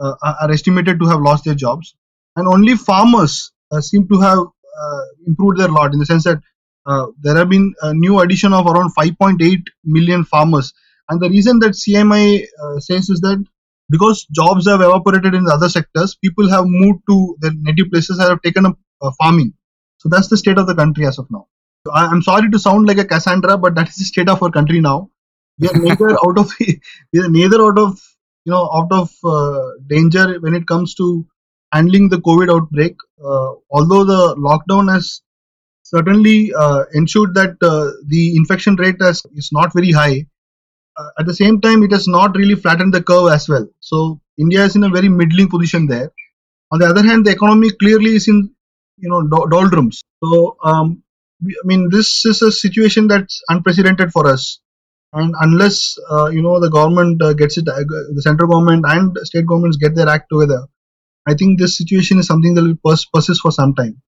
uh, 0.01 0.15
are 0.23 0.51
estimated 0.51 0.99
to 1.01 1.07
have 1.07 1.21
lost 1.21 1.45
their 1.45 1.55
jobs, 1.55 1.95
and 2.37 2.49
only 2.49 2.77
farmers 2.77 3.53
uh, 3.71 3.81
seem 3.81 4.09
to 4.09 4.21
have 4.21 4.39
uh, 4.39 5.03
improved 5.27 5.59
their 5.59 5.69
lot 5.69 5.93
in 5.93 5.99
the 5.99 6.07
sense 6.07 6.25
that 6.25 6.41
uh, 6.87 7.07
there 7.21 7.37
have 7.37 7.49
been 7.49 7.75
a 7.83 7.95
new 7.95 8.21
addition 8.21 8.53
of 8.53 8.67
around 8.67 8.93
5.8 8.95 9.63
million 9.85 10.25
farmers. 10.25 10.73
And 11.09 11.21
the 11.21 11.29
reason 11.29 11.59
that 11.61 11.73
CMI 11.73 12.45
uh, 12.63 12.81
says 12.81 13.11
is 13.11 13.21
that 13.21 13.45
because 13.91 14.27
jobs 14.33 14.69
have 14.69 14.81
evaporated 14.81 15.35
in 15.35 15.45
the 15.45 15.53
other 15.53 15.69
sectors, 15.69 16.17
people 16.17 16.49
have 16.49 16.65
moved 16.67 17.01
to 17.09 17.37
their 17.41 17.53
native 17.55 17.91
places 17.91 18.19
and 18.19 18.29
have 18.29 18.43
taken 18.43 18.67
up 18.67 18.79
farming. 19.21 19.53
So 19.99 20.09
that's 20.09 20.29
the 20.29 20.37
state 20.37 20.59
of 20.59 20.67
the 20.67 20.75
country 20.75 21.07
as 21.07 21.19
of 21.19 21.31
now. 21.31 21.47
I'm 21.93 22.23
sorry 22.23 22.51
to 22.51 22.59
sound 22.59 22.87
like 22.87 22.99
a 22.99 23.05
Cassandra, 23.05 23.59
but 23.59 23.75
that 23.75 23.89
is 23.89 23.97
the 23.97 24.05
state 24.05 24.29
of 24.29 24.43
our 24.43 24.51
country 24.51 24.81
now. 24.81 25.11
We 25.59 25.69
are 25.69 25.79
neither 25.79 26.13
out 26.13 26.39
of 26.39 26.53
we 26.61 27.21
are 27.21 27.29
neither 27.29 27.61
out 27.63 27.79
of 27.79 28.01
you 28.45 28.53
know 28.53 28.65
out 28.79 28.91
of 28.93 29.11
uh, 29.25 29.69
danger 29.89 30.39
when 30.41 30.55
it 30.55 30.67
comes 30.67 30.95
to 30.95 31.27
handling 31.73 32.09
the 32.09 32.19
COVID 32.21 32.51
outbreak. 32.55 32.97
Uh, 33.23 33.53
although 33.71 34.05
the 34.05 34.35
lockdown 34.37 34.93
has 34.93 35.23
certainly 35.83 36.53
uh, 36.55 36.85
ensured 36.95 37.35
that 37.35 37.57
uh, 37.63 37.91
the 38.09 38.37
infection 38.37 38.77
rate 38.77 38.97
has, 39.01 39.23
is 39.35 39.51
not 39.53 39.73
very 39.75 39.93
high. 39.93 40.27
Uh, 40.99 41.09
at 41.19 41.27
the 41.27 41.35
same 41.35 41.61
time, 41.61 41.83
it 41.83 41.93
has 41.93 42.07
not 42.09 42.37
really 42.37 42.55
flattened 42.55 42.93
the 42.95 43.03
curve 43.03 43.31
as 43.33 43.49
well. 43.49 43.67
So 43.81 44.21
India 44.39 44.65
is 44.65 44.77
in 44.77 44.85
a 44.85 44.89
very 44.91 45.09
middling 45.09 45.49
position 45.49 45.87
there. 45.87 46.11
On 46.73 46.79
the 46.81 46.87
other 46.87 47.03
hand, 47.03 47.27
the 47.27 47.33
economy 47.33 47.71
clearly 47.71 48.17
is 48.17 48.29
in 48.29 48.51
you 48.99 49.11
know 49.11 49.23
do- 49.23 49.49
doldrums. 49.51 50.05
So 50.25 50.57
um, 50.65 51.03
I 51.45 51.65
mean, 51.65 51.89
this 51.91 52.25
is 52.27 52.43
a 52.43 52.53
situation 52.53 53.09
that's 53.09 53.43
unprecedented 53.49 54.13
for 54.13 54.27
us. 54.29 54.61
And 55.13 55.35
unless 55.41 55.97
uh, 56.11 56.29
you 56.29 56.43
know 56.43 56.61
the 56.61 56.71
government 56.71 57.21
uh, 57.23 57.33
gets 57.33 57.59
it, 57.59 57.69
uh, 57.69 57.75
the 58.15 58.23
central 58.23 58.49
government 58.51 58.85
and 58.89 59.17
state 59.25 59.47
governments 59.47 59.77
get 59.77 59.95
their 59.95 60.09
act 60.09 60.27
together, 60.33 60.67
I 61.29 61.35
think 61.35 61.59
this 61.59 61.77
situation 61.79 62.19
is 62.19 62.27
something 62.27 62.55
that 62.55 62.63
will 62.65 62.77
pers- 62.85 63.07
persist 63.13 63.41
for 63.43 63.53
some 63.53 63.75
time. 63.75 64.03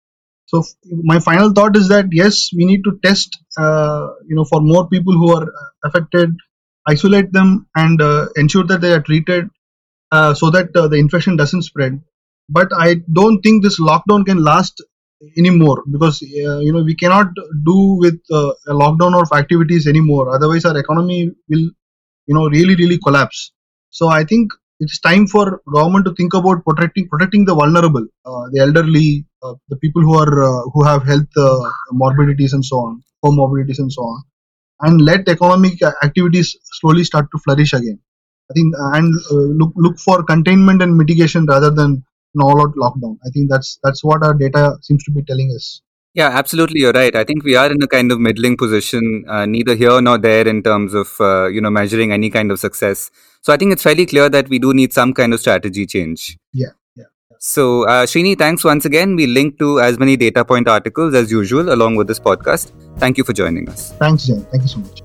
So 0.46 0.60
f- 0.60 0.66
my 1.04 1.20
final 1.20 1.52
thought 1.52 1.76
is 1.76 1.88
that 1.88 2.06
yes, 2.12 2.50
we 2.56 2.64
need 2.66 2.84
to 2.84 2.98
test, 3.04 3.38
uh, 3.58 4.08
you 4.28 4.36
know, 4.36 4.44
for 4.44 4.60
more 4.62 4.88
people 4.88 5.14
who 5.14 5.34
are 5.36 5.44
uh, 5.44 5.70
affected, 5.88 6.30
isolate 6.88 7.32
them, 7.32 7.68
and 7.76 8.00
uh, 8.02 8.28
ensure 8.36 8.64
that 8.64 8.80
they 8.82 8.92
are 8.94 9.02
treated 9.02 9.48
so 10.34 10.50
that 10.50 10.72
the 10.74 10.96
infection 10.96 11.36
doesn't 11.36 11.62
spread. 11.62 12.00
But 12.48 12.68
I 12.76 12.96
don't 13.12 13.40
think 13.42 13.62
this 13.62 13.80
lockdown 13.80 14.26
can 14.26 14.42
last 14.42 14.82
anymore 15.38 15.82
because 15.90 16.22
uh, 16.22 16.58
you 16.66 16.72
know 16.72 16.82
we 16.82 16.94
cannot 16.94 17.28
do 17.70 17.78
with 18.04 18.20
uh, 18.30 18.52
a 18.68 18.74
lockdown 18.82 19.20
of 19.20 19.28
activities 19.36 19.86
anymore. 19.86 20.34
Otherwise, 20.34 20.64
our 20.64 20.78
economy 20.78 21.30
will 21.48 21.66
you 22.26 22.34
know 22.36 22.48
really 22.48 22.74
really 22.76 22.98
collapse. 22.98 23.52
So 23.90 24.08
I 24.08 24.24
think 24.24 24.50
it's 24.80 24.98
time 25.00 25.26
for 25.26 25.60
government 25.72 26.04
to 26.06 26.14
think 26.14 26.34
about 26.34 26.64
protecting 26.64 27.08
protecting 27.08 27.44
the 27.44 27.54
vulnerable, 27.54 28.06
uh, 28.26 28.44
the 28.52 28.60
elderly, 28.60 29.24
the 29.68 29.76
people 29.76 30.02
who 30.02 30.14
are 30.18 30.62
who 30.72 30.84
have 30.84 31.04
health 31.04 31.34
morbidities 31.92 32.52
and 32.52 32.64
so 32.64 32.76
on, 32.78 33.02
comorbidities 33.24 33.78
and 33.78 33.92
so 33.92 34.02
on, 34.02 34.22
and 34.80 35.00
let 35.00 35.28
economic 35.28 35.82
activities 36.02 36.56
slowly 36.80 37.04
start 37.04 37.26
to 37.32 37.38
flourish 37.38 37.72
again. 37.72 37.98
I 38.50 38.54
think 38.54 38.74
and 38.78 39.14
uh, 39.30 39.34
look 39.60 39.72
look 39.76 39.98
for 39.98 40.22
containment 40.24 40.82
and 40.82 40.96
mitigation 40.96 41.46
rather 41.46 41.70
than 41.70 42.04
an 42.34 42.42
all-out 42.42 42.74
lockdown. 42.76 43.18
I 43.26 43.30
think 43.30 43.50
that's 43.50 43.78
that's 43.82 44.02
what 44.04 44.24
our 44.24 44.34
data 44.34 44.76
seems 44.82 45.04
to 45.04 45.10
be 45.10 45.22
telling 45.22 45.50
us. 45.54 45.82
Yeah, 46.14 46.28
absolutely. 46.28 46.80
You're 46.80 46.92
right. 46.92 47.14
I 47.16 47.24
think 47.24 47.42
we 47.42 47.56
are 47.56 47.70
in 47.72 47.82
a 47.82 47.86
kind 47.86 48.12
of 48.12 48.20
middling 48.20 48.58
position, 48.58 49.24
uh, 49.28 49.46
neither 49.46 49.74
here 49.74 50.00
nor 50.02 50.18
there 50.18 50.46
in 50.46 50.62
terms 50.62 50.92
of 50.92 51.14
uh, 51.20 51.46
you 51.46 51.60
know 51.60 51.70
measuring 51.70 52.12
any 52.12 52.28
kind 52.28 52.50
of 52.50 52.60
success. 52.60 53.10
So 53.40 53.52
I 53.52 53.56
think 53.56 53.72
it's 53.72 53.82
fairly 53.82 54.06
clear 54.06 54.28
that 54.28 54.48
we 54.48 54.58
do 54.58 54.74
need 54.74 54.92
some 54.92 55.14
kind 55.14 55.32
of 55.32 55.40
strategy 55.40 55.86
change. 55.86 56.38
Yeah, 56.52 56.72
yeah. 56.96 57.04
So 57.38 57.88
uh, 57.88 58.04
Srini, 58.04 58.36
thanks 58.36 58.62
once 58.62 58.84
again. 58.84 59.16
We 59.16 59.26
link 59.26 59.58
to 59.60 59.80
as 59.80 59.98
many 59.98 60.18
data 60.18 60.44
point 60.44 60.68
articles 60.68 61.14
as 61.14 61.30
usual 61.30 61.72
along 61.72 61.96
with 61.96 62.08
this 62.08 62.20
podcast. 62.20 62.72
Thank 62.98 63.16
you 63.16 63.24
for 63.24 63.32
joining 63.32 63.68
us. 63.70 63.92
Thanks, 63.92 64.26
Jen. 64.26 64.44
Thank 64.50 64.64
you 64.64 64.68
so 64.68 64.80
much. 64.80 65.02